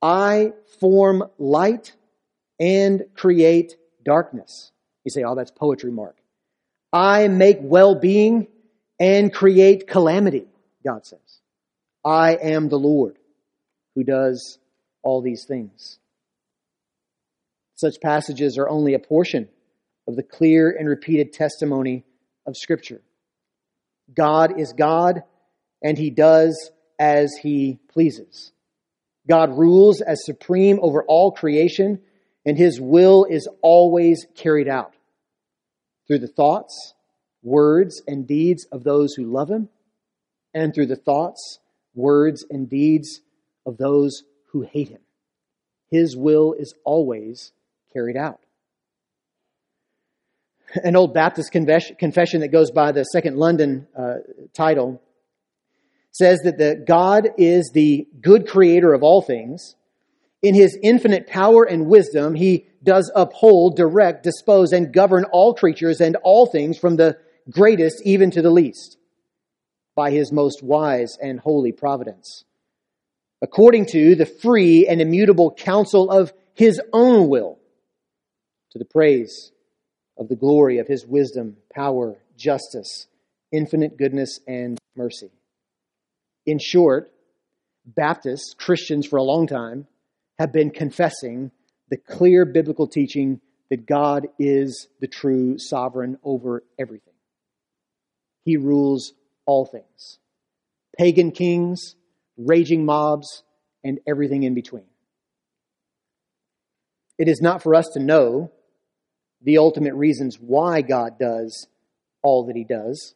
[0.00, 1.92] I form light
[2.58, 4.72] and create darkness.
[5.04, 6.16] You say, oh, that's poetry, Mark.
[6.92, 8.48] I make well being
[9.00, 10.46] and create calamity,
[10.84, 11.18] God says.
[12.04, 13.18] I am the Lord
[13.94, 14.58] who does
[15.02, 15.98] all these things.
[17.76, 19.48] Such passages are only a portion
[20.06, 22.04] of the clear and repeated testimony
[22.46, 23.00] of Scripture.
[24.14, 25.22] God is God,
[25.82, 28.52] and He does as He pleases.
[29.28, 32.00] God rules as supreme over all creation,
[32.44, 34.94] and his will is always carried out
[36.06, 36.94] through the thoughts,
[37.42, 39.68] words, and deeds of those who love him,
[40.54, 41.58] and through the thoughts,
[41.94, 43.20] words, and deeds
[43.66, 45.00] of those who hate him.
[45.90, 47.52] His will is always
[47.92, 48.40] carried out.
[50.82, 54.14] An old Baptist confession that goes by the Second London uh,
[54.54, 55.02] title
[56.12, 59.74] says that the God is the good creator of all things.
[60.42, 66.00] In his infinite power and wisdom, he does uphold, direct, dispose, and govern all creatures
[66.00, 67.16] and all things from the
[67.48, 68.96] greatest even to the least
[69.94, 72.44] by his most wise and holy providence.
[73.42, 77.58] according to the free and immutable counsel of his own will,
[78.70, 79.50] to the praise
[80.16, 83.08] of the glory of his wisdom, power, justice,
[83.50, 85.30] infinite goodness, and mercy.
[86.46, 87.12] In short,
[87.84, 89.88] Baptists, Christians for a long time,
[90.42, 91.52] have been confessing
[91.88, 97.14] the clear biblical teaching that God is the true sovereign over everything.
[98.44, 99.12] He rules
[99.46, 100.18] all things
[100.98, 101.94] pagan kings,
[102.36, 103.44] raging mobs,
[103.84, 104.84] and everything in between.
[107.18, 108.50] It is not for us to know
[109.42, 111.68] the ultimate reasons why God does
[112.20, 113.14] all that he does,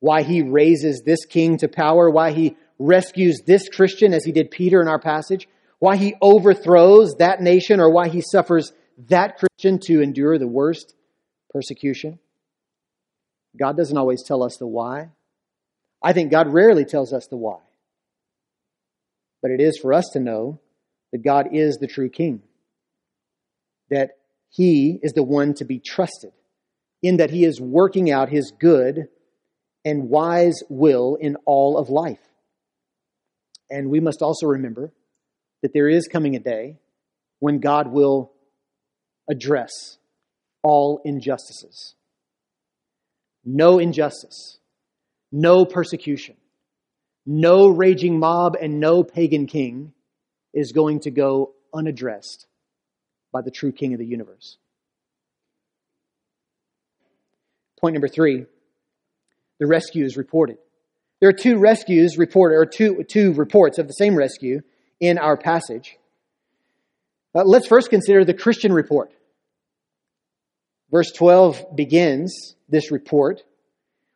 [0.00, 4.50] why he raises this king to power, why he rescues this Christian as he did
[4.50, 5.46] Peter in our passage,
[5.78, 8.72] why he overthrows that nation, or why he suffers
[9.08, 10.94] that Christian to endure the worst
[11.50, 12.18] persecution.
[13.58, 15.10] God doesn't always tell us the why.
[16.02, 17.58] I think God rarely tells us the why.
[19.42, 20.60] But it is for us to know
[21.12, 22.42] that God is the true king,
[23.90, 24.12] that
[24.50, 26.32] he is the one to be trusted,
[27.02, 29.08] in that he is working out his good
[29.84, 32.18] and wise will in all of life.
[33.70, 34.92] And we must also remember
[35.64, 36.76] that there is coming a day
[37.38, 38.30] when God will
[39.30, 39.96] address
[40.62, 41.94] all injustices.
[43.46, 44.58] No injustice,
[45.32, 46.36] no persecution,
[47.24, 49.94] no raging mob, and no pagan king
[50.52, 52.44] is going to go unaddressed
[53.32, 54.58] by the true king of the universe.
[57.80, 58.44] Point number three
[59.58, 60.58] the rescue is reported.
[61.20, 64.60] There are two rescues reported, or two, two reports of the same rescue
[65.04, 65.98] in our passage.
[67.34, 69.12] Let's first consider the Christian report.
[70.90, 73.42] Verse 12 begins this report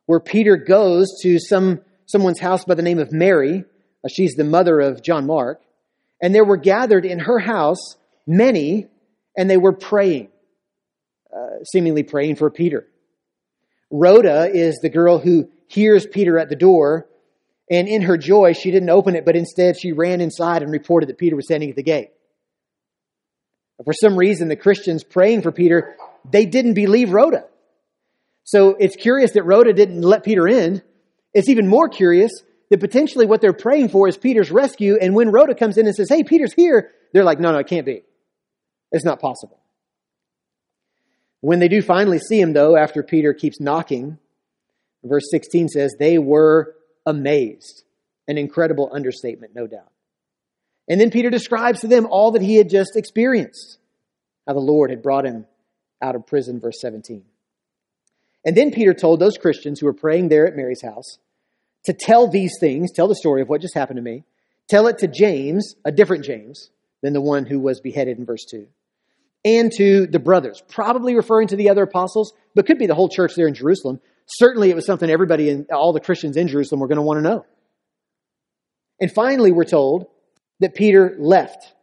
[0.05, 3.65] where Peter goes to some, someone's house by the name of Mary.
[4.03, 5.61] Uh, she's the mother of John Mark.
[6.21, 8.87] And there were gathered in her house many,
[9.37, 10.29] and they were praying,
[11.35, 12.87] uh, seemingly praying for Peter.
[13.91, 17.07] Rhoda is the girl who hears Peter at the door,
[17.69, 21.09] and in her joy, she didn't open it, but instead she ran inside and reported
[21.09, 22.09] that Peter was standing at the gate.
[23.83, 25.95] For some reason, the Christians praying for Peter,
[26.29, 27.45] they didn't believe Rhoda.
[28.43, 30.81] So it's curious that Rhoda didn't let Peter in.
[31.33, 32.31] It's even more curious
[32.69, 34.97] that potentially what they're praying for is Peter's rescue.
[34.99, 37.67] And when Rhoda comes in and says, Hey, Peter's here, they're like, No, no, it
[37.67, 38.03] can't be.
[38.91, 39.59] It's not possible.
[41.41, 44.17] When they do finally see him, though, after Peter keeps knocking,
[45.03, 47.83] verse 16 says, they were amazed.
[48.27, 49.91] An incredible understatement, no doubt.
[50.87, 53.77] And then Peter describes to them all that he had just experienced,
[54.47, 55.45] how the Lord had brought him
[56.01, 57.23] out of prison, verse 17.
[58.45, 61.17] And then Peter told those Christians who were praying there at Mary's house
[61.85, 64.23] to tell these things, tell the story of what just happened to me,
[64.67, 66.69] tell it to James, a different James
[67.01, 68.67] than the one who was beheaded in verse 2
[69.45, 73.09] and to the brothers, probably referring to the other apostles, but could be the whole
[73.09, 74.01] church there in Jerusalem.
[74.29, 77.17] Certainly, it was something everybody and all the Christians in Jerusalem were going to want
[77.17, 77.45] to know.
[78.99, 80.07] And finally, we're told
[80.59, 81.73] that Peter left.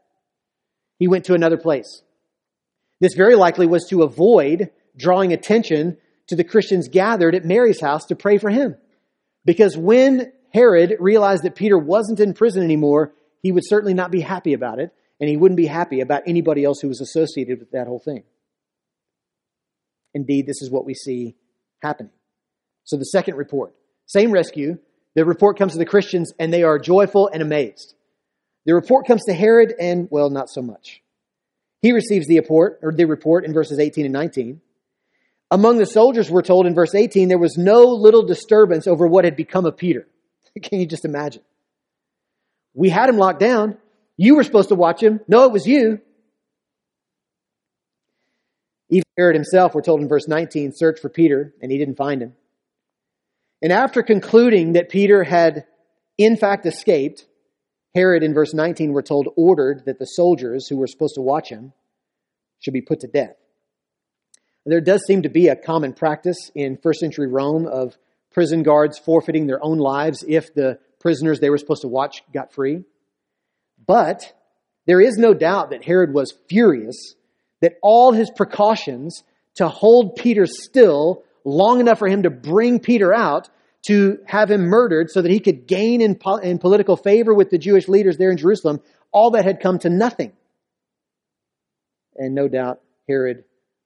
[0.98, 2.02] He went to another place.
[3.00, 8.06] This very likely was to avoid drawing attention to the Christians gathered at Mary's house
[8.06, 8.76] to pray for him.
[9.44, 14.20] Because when Herod realized that Peter wasn't in prison anymore, he would certainly not be
[14.20, 17.70] happy about it and he wouldn't be happy about anybody else who was associated with
[17.72, 18.24] that whole thing.
[20.14, 21.36] Indeed, this is what we see
[21.82, 22.12] happening.
[22.86, 23.74] So, the second report,
[24.06, 24.78] same rescue.
[25.14, 27.94] The report comes to the Christians, and they are joyful and amazed.
[28.64, 31.02] The report comes to Herod, and, well, not so much.
[31.82, 34.60] He receives the report, or the report in verses 18 and 19.
[35.50, 39.24] Among the soldiers, we're told in verse 18, there was no little disturbance over what
[39.24, 40.06] had become of Peter.
[40.62, 41.42] Can you just imagine?
[42.74, 43.78] We had him locked down.
[44.16, 45.20] You were supposed to watch him.
[45.28, 46.00] No, it was you.
[48.88, 52.22] Even Herod himself, we're told in verse 19, searched for Peter, and he didn't find
[52.22, 52.34] him.
[53.62, 55.64] And after concluding that Peter had
[56.18, 57.26] in fact escaped,
[57.94, 61.48] Herod in verse 19, we're told, ordered that the soldiers who were supposed to watch
[61.48, 61.72] him
[62.58, 63.36] should be put to death.
[64.64, 67.96] There does seem to be a common practice in first century Rome of
[68.32, 72.52] prison guards forfeiting their own lives if the prisoners they were supposed to watch got
[72.52, 72.82] free.
[73.86, 74.32] But
[74.86, 77.14] there is no doubt that Herod was furious
[77.60, 79.22] that all his precautions
[79.54, 83.48] to hold Peter still long enough for him to bring Peter out
[83.86, 87.50] to have him murdered so that he could gain in, po- in political favor with
[87.50, 88.80] the Jewish leaders there in Jerusalem,
[89.12, 90.32] all that had come to nothing.
[92.16, 93.44] And no doubt Herod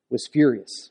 [0.08, 0.90] was furious.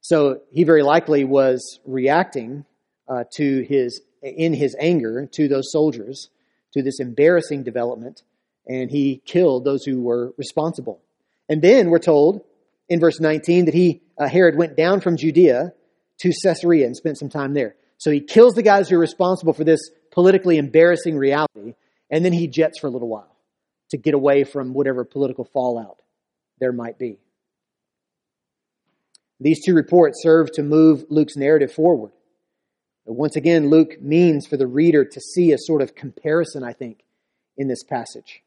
[0.00, 2.64] So he very likely was reacting
[3.08, 6.30] uh, to his in his anger to those soldiers
[6.72, 8.22] to this embarrassing development,
[8.66, 11.00] and he killed those who were responsible.
[11.48, 12.42] And then we're told
[12.88, 15.72] in verse 19 that he, uh, Herod, went down from Judea
[16.20, 17.76] to Caesarea and spent some time there.
[17.98, 19.80] So he kills the guys who are responsible for this
[20.12, 21.74] politically embarrassing reality,
[22.10, 23.36] and then he jets for a little while
[23.90, 26.02] to get away from whatever political fallout
[26.58, 27.18] there might be.
[29.40, 32.12] These two reports serve to move Luke's narrative forward.
[33.04, 37.04] Once again, Luke means for the reader to see a sort of comparison, I think,
[37.56, 38.42] in this passage.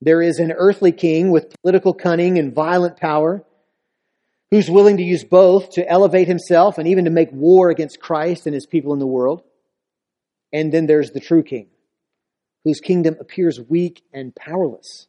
[0.00, 3.44] There is an earthly king with political cunning and violent power
[4.50, 8.46] who's willing to use both to elevate himself and even to make war against Christ
[8.46, 9.42] and his people in the world.
[10.52, 11.68] And then there's the true king,
[12.64, 15.08] whose kingdom appears weak and powerless,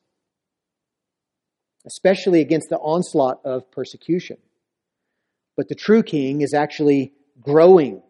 [1.85, 4.37] especially against the onslaught of persecution.
[5.55, 8.01] But the true king is actually growing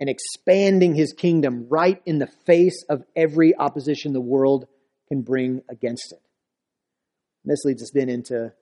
[0.00, 4.66] and expanding his kingdom right in the face of every opposition the world
[5.08, 6.22] can bring against it.
[7.44, 8.52] And this leads us then into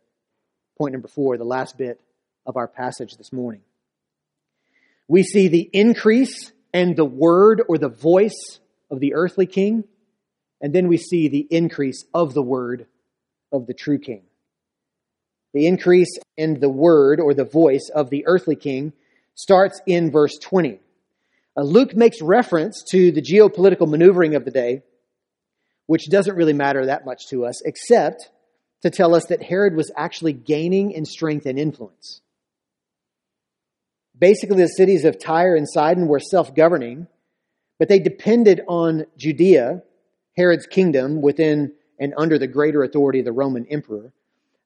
[0.76, 2.00] point number four, the last bit
[2.48, 3.60] of our passage this morning.
[5.06, 8.58] We see the increase and the word or the voice
[8.90, 9.84] of the earthly king,
[10.60, 12.86] and then we see the increase of the word
[13.52, 14.22] of the true king.
[15.54, 18.92] The increase and the word or the voice of the earthly king
[19.34, 20.80] starts in verse 20.
[21.56, 24.82] Uh, Luke makes reference to the geopolitical maneuvering of the day,
[25.86, 28.30] which doesn't really matter that much to us, except
[28.82, 32.20] to tell us that Herod was actually gaining in strength and influence.
[34.18, 37.06] Basically, the cities of Tyre and Sidon were self governing,
[37.78, 39.82] but they depended on Judea,
[40.36, 44.12] Herod's kingdom, within and under the greater authority of the Roman emperor.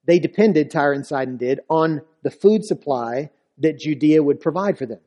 [0.06, 4.86] They depended, Tyre and Sidon did, on the food supply that Judea would provide for
[4.86, 5.00] them.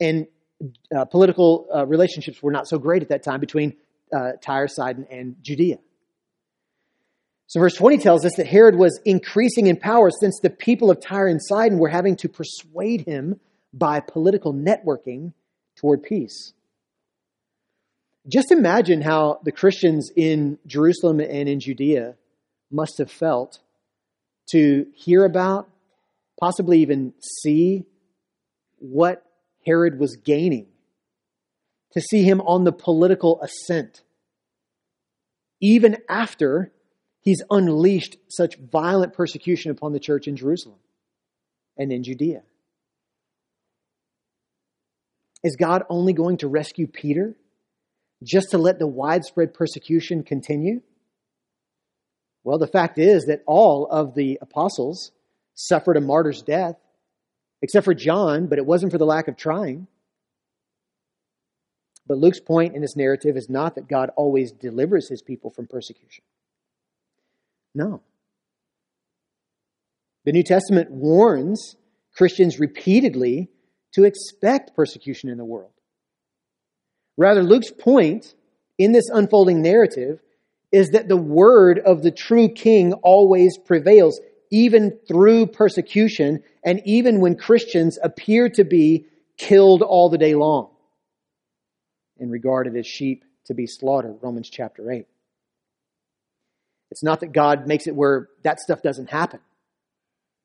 [0.00, 0.26] And
[0.94, 3.74] uh, political uh, relationships were not so great at that time between
[4.14, 5.78] uh, Tyre, Sidon, and Judea.
[7.46, 11.00] So, verse 20 tells us that Herod was increasing in power since the people of
[11.00, 13.40] Tyre and Sidon were having to persuade him
[13.74, 15.32] by political networking
[15.76, 16.52] toward peace.
[18.28, 22.14] Just imagine how the Christians in Jerusalem and in Judea
[22.70, 23.58] must have felt
[24.50, 25.68] to hear about,
[26.38, 27.84] possibly even see
[28.78, 29.24] what
[29.66, 30.66] Herod was gaining,
[31.92, 34.02] to see him on the political ascent,
[35.60, 36.72] even after
[37.22, 40.78] he's unleashed such violent persecution upon the church in Jerusalem
[41.76, 42.42] and in Judea.
[45.42, 47.34] Is God only going to rescue Peter
[48.22, 50.82] just to let the widespread persecution continue?
[52.44, 55.10] Well, the fact is that all of the apostles
[55.54, 56.76] suffered a martyr's death,
[57.60, 59.86] except for John, but it wasn't for the lack of trying.
[62.06, 65.66] But Luke's point in this narrative is not that God always delivers his people from
[65.66, 66.24] persecution.
[67.74, 68.02] No.
[70.24, 71.76] The New Testament warns
[72.14, 73.48] Christians repeatedly
[73.94, 75.72] to expect persecution in the world.
[77.16, 78.34] Rather, Luke's point
[78.78, 80.20] in this unfolding narrative
[80.70, 84.20] is that the word of the true king always prevails,
[84.50, 89.06] even through persecution, and even when Christians appear to be
[89.36, 90.70] killed all the day long
[92.18, 94.18] and regarded as sheep to be slaughtered.
[94.22, 95.06] Romans chapter 8.
[96.92, 99.40] It's not that God makes it where that stuff doesn't happen.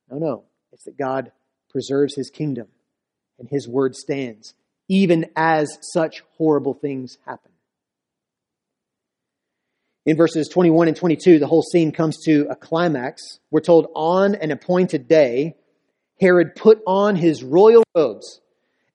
[0.10, 0.44] No, no.
[0.72, 1.34] It's that God
[1.70, 2.68] preserves his kingdom
[3.38, 4.54] and his word stands,
[4.88, 7.52] even as such horrible things happen.
[10.06, 13.40] In verses 21 and 22, the whole scene comes to a climax.
[13.52, 15.58] We're told on an appointed day,
[16.18, 18.40] Herod put on his royal robes.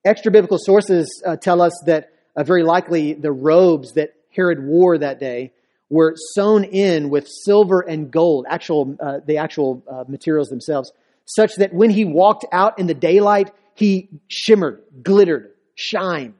[0.07, 4.97] Extra biblical sources uh, tell us that uh, very likely the robes that Herod wore
[4.97, 5.53] that day
[5.93, 10.90] were sewn in with silver and gold, actual uh, the actual uh, materials themselves,
[11.26, 16.32] such that when he walked out in the daylight, he shimmered, glittered, shined.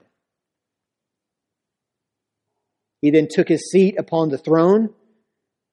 [3.03, 4.95] He then took his seat upon the throne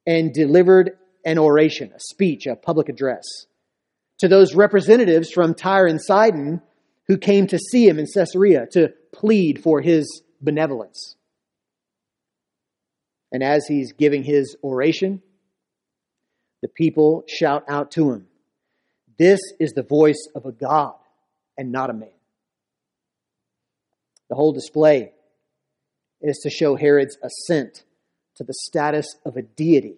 [0.05, 3.23] and delivered an oration, a speech, a public address
[4.17, 6.61] to those representatives from Tyre and Sidon
[7.07, 11.15] who came to see him in Caesarea to plead for his benevolence.
[13.32, 15.21] And as he's giving his oration,
[16.61, 18.27] the people shout out to him,
[19.17, 20.95] This is the voice of a God
[21.57, 22.09] and not a man.
[24.30, 25.11] The whole display
[26.21, 27.84] is to show Herod's ascent
[28.36, 29.97] to the status of a deity.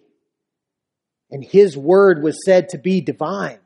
[1.30, 3.58] And his word was said to be divine.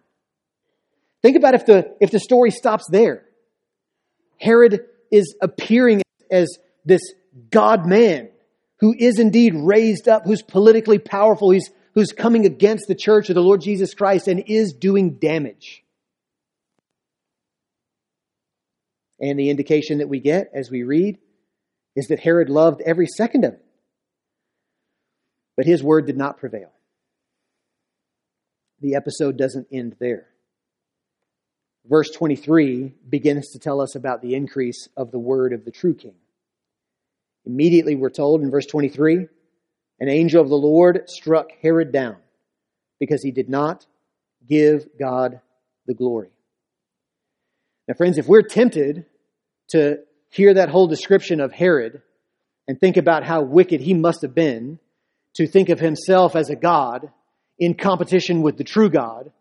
[1.22, 3.24] Think about if the, if the story stops there.
[4.38, 6.48] Herod is appearing as
[6.84, 7.00] this
[7.50, 8.28] God man
[8.81, 13.35] who is indeed raised up, who's politically powerful, who's, who's coming against the church of
[13.35, 15.83] the Lord Jesus Christ and is doing damage.
[19.18, 21.18] And the indication that we get as we read
[21.95, 23.64] is that Herod loved every second of it.
[25.57, 26.70] But his word did not prevail.
[28.81, 30.27] The episode doesn't end there.
[31.89, 35.95] Verse 23 begins to tell us about the increase of the word of the true
[35.95, 36.16] king.
[37.47, 39.28] Immediately, we're told in verse 23
[40.01, 42.16] an angel of the Lord struck Herod down
[42.99, 43.86] because he did not
[44.47, 45.40] give God
[45.86, 46.28] the glory.
[47.88, 49.07] Now, friends, if we're tempted
[49.68, 52.03] to hear that whole description of Herod
[52.68, 54.78] and think about how wicked he must have been
[55.34, 57.11] to think of himself as a God
[57.59, 59.32] in competition with the true God,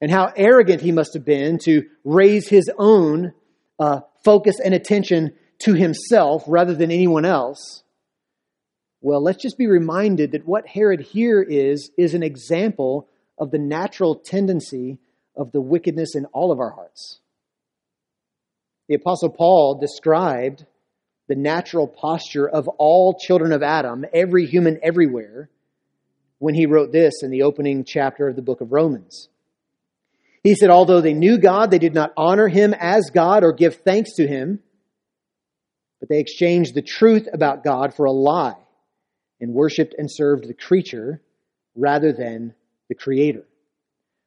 [0.00, 3.32] and how arrogant he must have been to raise his own
[3.78, 7.82] uh, focus and attention to himself rather than anyone else.
[9.00, 13.58] Well, let's just be reminded that what Herod here is, is an example of the
[13.58, 14.98] natural tendency
[15.36, 17.20] of the wickedness in all of our hearts.
[18.88, 20.64] The Apostle Paul described
[21.28, 25.48] the natural posture of all children of Adam, every human everywhere,
[26.38, 29.28] when he wrote this in the opening chapter of the book of Romans.
[30.42, 33.76] He said, Although they knew God, they did not honor him as God or give
[33.76, 34.60] thanks to him,
[36.04, 38.58] but they exchanged the truth about God for a lie
[39.40, 41.22] and worshiped and served the creature
[41.74, 42.52] rather than
[42.90, 43.46] the creator.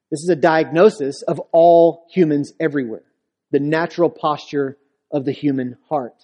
[0.09, 3.03] This is a diagnosis of all humans everywhere,
[3.51, 4.75] the natural posture
[5.11, 6.15] of the human heart.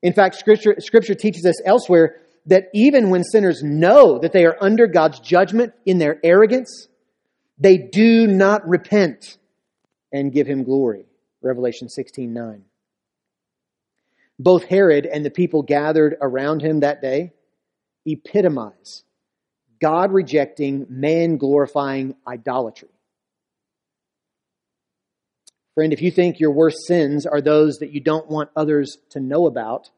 [0.00, 2.16] In fact, scripture, scripture teaches us elsewhere
[2.46, 6.88] that even when sinners know that they are under God's judgment in their arrogance,
[7.58, 9.36] they do not repent
[10.10, 11.04] and give him glory.
[11.42, 12.64] Revelation 16 9.
[14.38, 17.32] Both Herod and the people gathered around him that day
[18.06, 19.04] epitomize
[19.80, 22.88] God rejecting, man glorifying idolatry.
[25.74, 29.20] Friend, if you think your worst sins are those that you don't want others to
[29.20, 29.90] know about,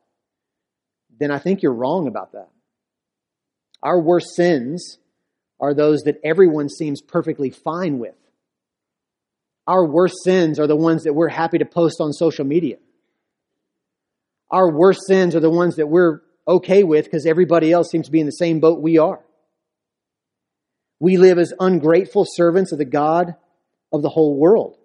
[1.19, 2.51] then I think you're wrong about that.
[3.83, 4.99] Our worst sins
[5.59, 8.15] are those that everyone seems perfectly fine with.
[9.67, 12.77] Our worst sins are the ones that we're happy to post on social media.
[14.51, 18.13] Our worst sins are the ones that we're okay with because everybody else seems to
[18.13, 19.21] be in the same boat we are.
[20.99, 23.37] We live as ungrateful servants of the God
[23.93, 24.77] of the whole world.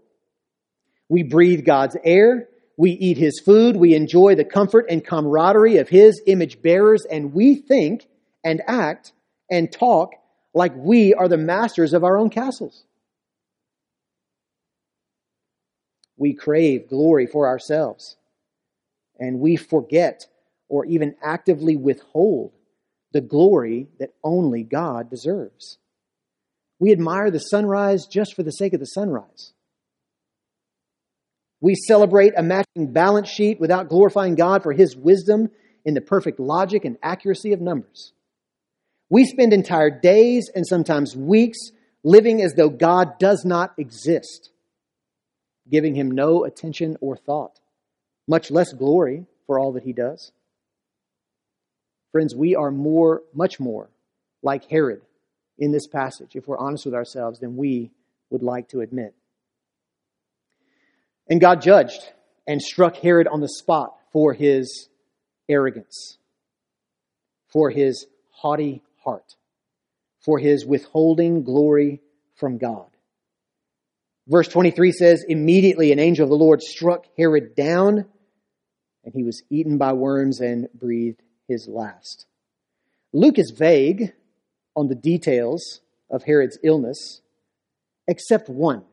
[1.09, 2.47] We breathe God's air.
[2.77, 3.75] We eat his food.
[3.75, 7.05] We enjoy the comfort and camaraderie of his image bearers.
[7.09, 8.07] And we think
[8.43, 9.13] and act
[9.49, 10.13] and talk
[10.53, 12.85] like we are the masters of our own castles.
[16.17, 18.15] We crave glory for ourselves.
[19.19, 20.25] And we forget
[20.67, 22.51] or even actively withhold
[23.11, 25.77] the glory that only God deserves.
[26.79, 29.53] We admire the sunrise just for the sake of the sunrise.
[31.61, 35.49] We celebrate a matching balance sheet without glorifying God for his wisdom
[35.85, 38.11] in the perfect logic and accuracy of numbers.
[39.09, 41.57] We spend entire days and sometimes weeks
[42.03, 44.51] living as though God does not exist,
[45.69, 47.59] giving him no attention or thought,
[48.27, 50.31] much less glory for all that he does.
[52.11, 53.89] Friends, we are more, much more
[54.41, 55.01] like Herod
[55.57, 57.91] in this passage, if we're honest with ourselves, than we
[58.29, 59.13] would like to admit.
[61.27, 62.01] And God judged
[62.47, 64.89] and struck Herod on the spot for his
[65.49, 66.17] arrogance,
[67.47, 69.35] for his haughty heart,
[70.23, 72.01] for his withholding glory
[72.35, 72.87] from God.
[74.27, 78.05] Verse 23 says, Immediately an angel of the Lord struck Herod down,
[79.05, 82.25] and he was eaten by worms and breathed his last.
[83.13, 84.13] Luke is vague
[84.75, 87.21] on the details of Herod's illness,
[88.07, 88.83] except one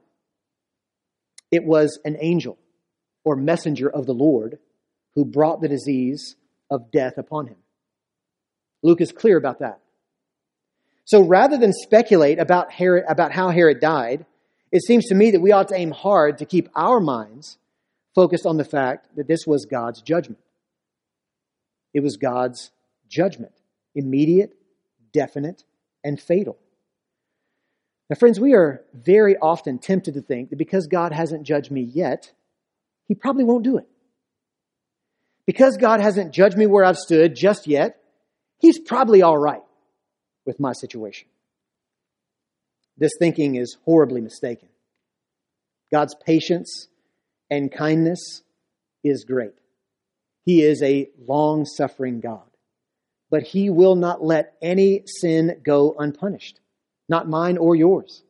[1.51, 2.59] it was an angel
[3.25, 4.59] or messenger of the Lord
[5.15, 6.37] who brought the disease
[6.71, 7.57] of death upon him.
[8.83, 9.81] Luke is clear about that.
[11.05, 14.25] So rather than speculate about, Herod, about how Herod died,
[14.71, 17.59] it seems to me that we ought to aim hard to keep our minds
[18.15, 20.41] focused on the fact that this was God's judgment.
[21.95, 22.71] It was God's
[23.09, 23.53] judgment,
[23.95, 24.55] immediate,
[25.13, 25.65] definite,
[26.05, 26.59] and fatal.
[28.09, 31.83] Now, friends, we are very often tempted to think that because God hasn't judged me
[31.83, 32.33] yet,
[33.07, 33.89] He probably won't do it.
[35.47, 37.99] Because God hasn't judged me where I've stood just yet,
[38.59, 39.63] He's probably all right
[40.45, 41.29] with my situation.
[42.97, 44.69] This thinking is horribly mistaken.
[45.91, 46.89] God's patience
[47.53, 48.41] and kindness
[49.05, 49.53] is great.
[50.47, 52.49] He is a long suffering God.
[53.33, 56.61] but he will not let any sin go unpunished,
[57.09, 58.23] not mine or yours.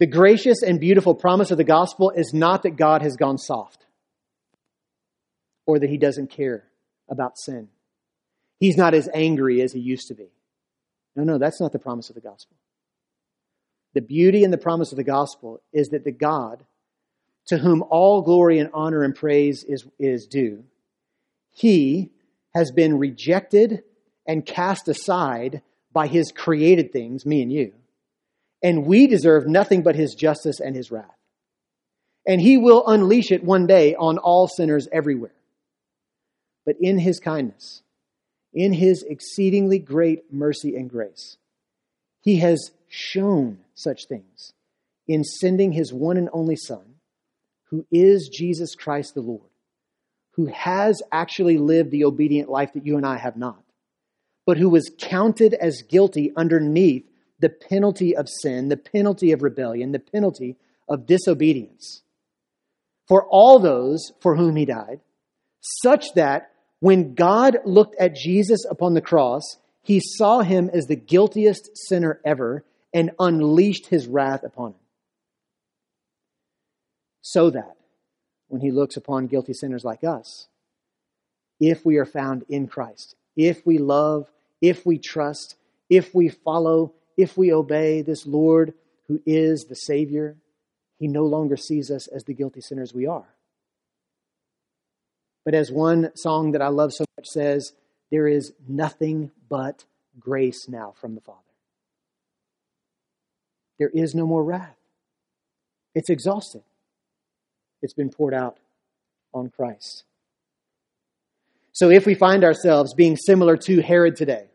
[0.00, 3.86] The gracious and beautiful promise of the gospel is not that God has gone soft
[5.64, 6.64] or that he doesn't care
[7.08, 7.68] about sin.
[8.58, 10.32] He's not as angry as he used to be.
[11.14, 12.56] No, no, that's not the promise of the gospel.
[13.94, 16.64] The beauty and the promise of the gospel is that the God
[17.46, 20.64] to whom all glory and honor and praise is, is due,
[21.52, 22.10] he
[22.54, 23.82] has been rejected
[24.26, 27.72] and cast aside by his created things, me and you.
[28.62, 31.10] And we deserve nothing but his justice and his wrath.
[32.26, 35.34] And he will unleash it one day on all sinners everywhere.
[36.64, 37.82] But in his kindness,
[38.54, 41.36] in his exceedingly great mercy and grace,
[42.22, 44.52] he has shown such things
[45.06, 46.93] in sending his one and only Son,
[47.70, 49.50] who is Jesus Christ the Lord
[50.36, 53.62] who has actually lived the obedient life that you and I have not,
[54.46, 57.04] but who was counted as guilty underneath
[57.38, 60.56] the penalty of sin, the penalty of rebellion, the penalty
[60.88, 62.02] of disobedience.
[63.06, 65.00] For all those for whom he died,
[65.60, 66.50] such that
[66.80, 69.42] when God looked at Jesus upon the cross,
[69.82, 74.80] he saw him as the guiltiest sinner ever and unleashed his wrath upon him.
[77.26, 77.78] So that
[78.48, 80.46] when he looks upon guilty sinners like us.
[81.58, 85.56] If we are found in Christ, if we love, if we trust,
[85.88, 88.74] if we follow, if we obey this Lord
[89.08, 90.36] who is the Savior,
[90.98, 93.34] he no longer sees us as the guilty sinners we are.
[95.46, 97.72] But as one song that I love so much says,
[98.10, 99.86] there is nothing but
[100.20, 101.40] grace now from the Father.
[103.78, 104.76] There is no more wrath.
[105.94, 106.62] It's exhausted.
[107.84, 108.56] It's been poured out
[109.34, 110.04] on Christ.
[111.72, 114.46] So if we find ourselves being similar to Herod today,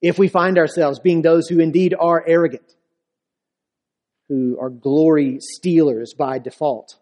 [0.00, 2.76] if we find ourselves being those who indeed are arrogant,
[4.28, 6.96] who are glory stealers by default,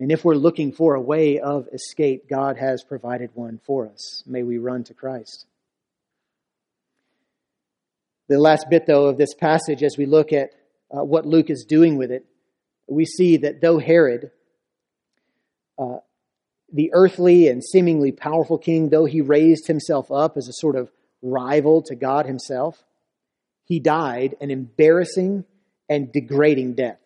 [0.00, 4.22] and if we're looking for a way of escape, God has provided one for us.
[4.26, 5.44] May we run to Christ.
[8.28, 10.52] The last bit, though, of this passage, as we look at
[10.90, 12.24] uh, what Luke is doing with it,
[12.86, 14.30] we see that though Herod,
[15.78, 15.98] uh,
[16.72, 20.90] the earthly and seemingly powerful king, though he raised himself up as a sort of
[21.20, 22.82] rival to God himself,
[23.64, 25.44] he died an embarrassing
[25.88, 26.98] and degrading death.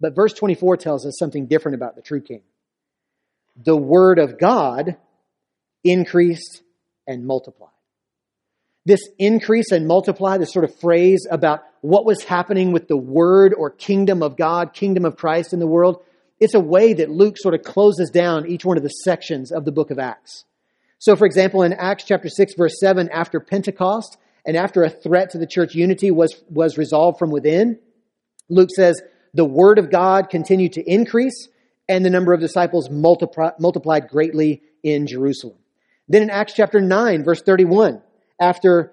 [0.00, 2.42] But verse 24 tells us something different about the true king.
[3.56, 4.96] The word of God
[5.84, 6.62] increased
[7.06, 7.70] and multiplied.
[8.86, 13.52] This increase and multiply, this sort of phrase about what was happening with the word
[13.52, 16.02] or kingdom of God, kingdom of Christ in the world,
[16.38, 19.64] it's a way that Luke sort of closes down each one of the sections of
[19.64, 20.44] the book of Acts.
[20.98, 25.30] So, for example, in Acts chapter 6, verse 7, after Pentecost and after a threat
[25.30, 27.80] to the church unity was, was resolved from within,
[28.48, 29.02] Luke says,
[29.34, 31.48] the word of God continued to increase
[31.88, 35.58] and the number of disciples multiplied greatly in Jerusalem.
[36.08, 38.00] Then in Acts chapter 9, verse 31,
[38.40, 38.92] after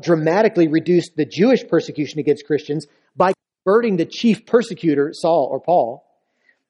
[0.00, 3.32] dramatically reduced the Jewish persecution against Christians by
[3.64, 6.04] converting the chief persecutor, Saul or Paul.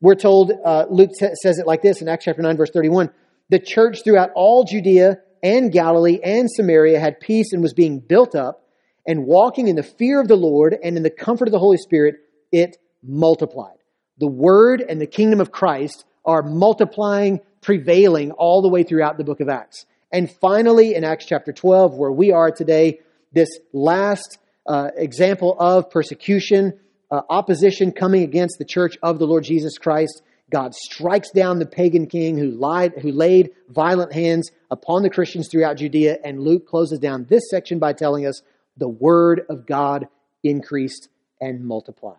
[0.00, 3.10] We're told, uh, Luke says it like this in Acts chapter 9, verse 31
[3.50, 8.34] the church throughout all Judea and Galilee and Samaria had peace and was being built
[8.34, 8.62] up,
[9.06, 11.78] and walking in the fear of the Lord and in the comfort of the Holy
[11.78, 12.16] Spirit,
[12.52, 13.78] it multiplied.
[14.18, 19.24] The word and the kingdom of Christ are multiplying, prevailing all the way throughout the
[19.24, 19.86] book of Acts.
[20.10, 23.00] And finally, in Acts chapter 12, where we are today,
[23.32, 26.78] this last uh, example of persecution,
[27.10, 30.22] uh, opposition coming against the church of the Lord Jesus Christ.
[30.50, 35.48] God strikes down the pagan king who lied, who laid violent hands upon the Christians
[35.50, 36.18] throughout Judea.
[36.24, 38.40] And Luke closes down this section by telling us
[38.76, 40.08] the word of God
[40.42, 41.08] increased
[41.40, 42.16] and multiplied.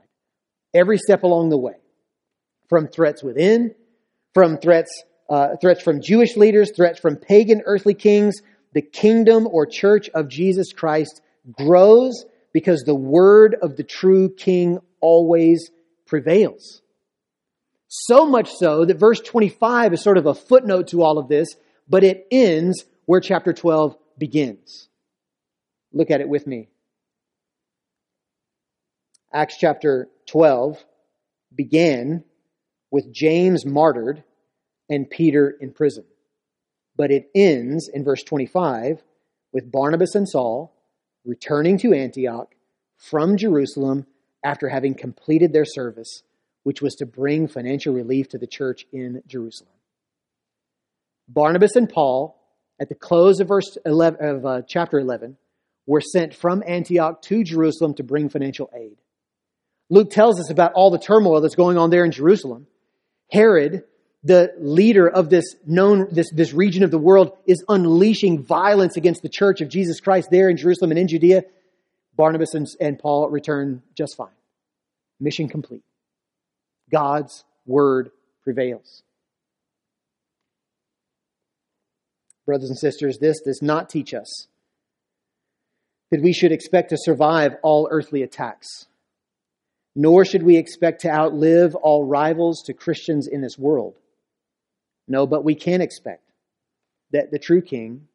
[0.74, 1.78] Every step along the way,
[2.68, 3.74] from threats within,
[4.36, 4.92] from threats,
[5.30, 8.42] uh, threats from Jewish leaders, threats from pagan earthly kings,
[8.74, 11.22] the kingdom or church of Jesus Christ
[11.52, 15.70] grows because the word of the true king always
[16.06, 16.82] prevails.
[17.88, 21.56] So much so that verse 25 is sort of a footnote to all of this,
[21.88, 24.90] but it ends where chapter 12 begins.
[25.92, 26.70] Look at it with me.
[29.34, 30.84] Acts chapter 12
[31.56, 32.24] began
[32.92, 34.24] with James martyred
[34.90, 36.06] and Peter in prison.
[36.96, 39.02] But it ends in verse 25
[39.54, 40.76] with Barnabas and Saul
[41.26, 42.54] returning to Antioch
[42.98, 44.06] from Jerusalem
[44.44, 46.24] after having completed their service,
[46.64, 49.72] which was to bring financial relief to the church in Jerusalem.
[51.28, 52.36] Barnabas and Paul
[52.80, 55.38] at the close of verse 11, of uh, chapter 11,
[55.86, 58.98] were sent from Antioch to Jerusalem to bring financial aid.
[59.90, 62.68] Luke tells us about all the turmoil that's going on there in Jerusalem.
[63.32, 63.84] Herod,
[64.24, 69.22] the leader of this known, this, this region of the world, is unleashing violence against
[69.22, 71.44] the church of Jesus Christ there in Jerusalem and in Judea.
[72.16, 74.28] Barnabas and, and Paul return just fine.
[75.20, 75.84] Mission complete.
[76.92, 78.12] God's word
[78.44, 79.04] prevails.
[82.46, 84.48] Brothers and sisters, this does not teach us
[86.12, 88.88] that we should expect to survive all earthly attacks
[89.96, 93.96] nor should we expect to outlive all rivals to Christians in this world.
[95.10, 96.24] No, but we can expect
[97.12, 98.08] that the true king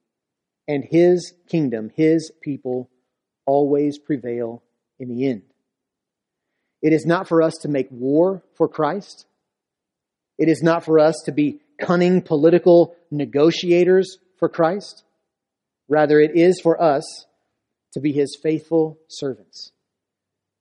[0.68, 2.88] and his kingdom, his people,
[3.45, 4.62] always prevail
[4.99, 5.42] in the end.
[6.80, 9.26] It is not for us to make war for Christ.
[10.38, 15.03] It is not for us to be cunning political negotiators for Christ.
[15.88, 17.26] Rather, it is for us
[17.92, 19.72] to be his faithful servants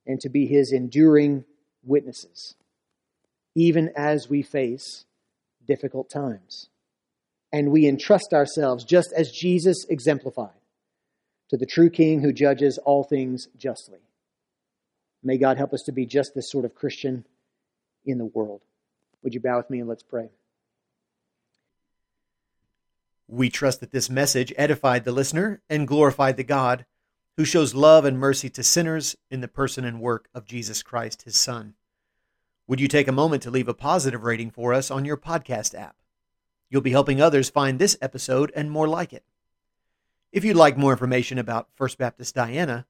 [0.05, 1.45] and to be his enduring
[1.83, 2.55] witnesses,
[3.55, 5.05] even as we face
[5.67, 6.69] difficult times.
[7.51, 10.49] And we entrust ourselves, just as Jesus exemplified,
[11.49, 13.99] to the true King who judges all things justly.
[15.23, 17.25] May God help us to be just this sort of Christian
[18.05, 18.61] in the world.
[19.23, 20.29] Would you bow with me and let's pray?
[23.27, 26.85] We trust that this message edified the listener and glorified the God
[27.37, 31.23] who shows love and mercy to sinners in the person and work of Jesus Christ,
[31.23, 31.73] his Son.
[32.67, 35.77] Would you take a moment to leave a positive rating for us on your podcast
[35.77, 35.97] app?
[36.69, 39.25] You'll be helping others find this episode and more like it.
[40.31, 42.85] If you'd like more information about First Baptist Diana,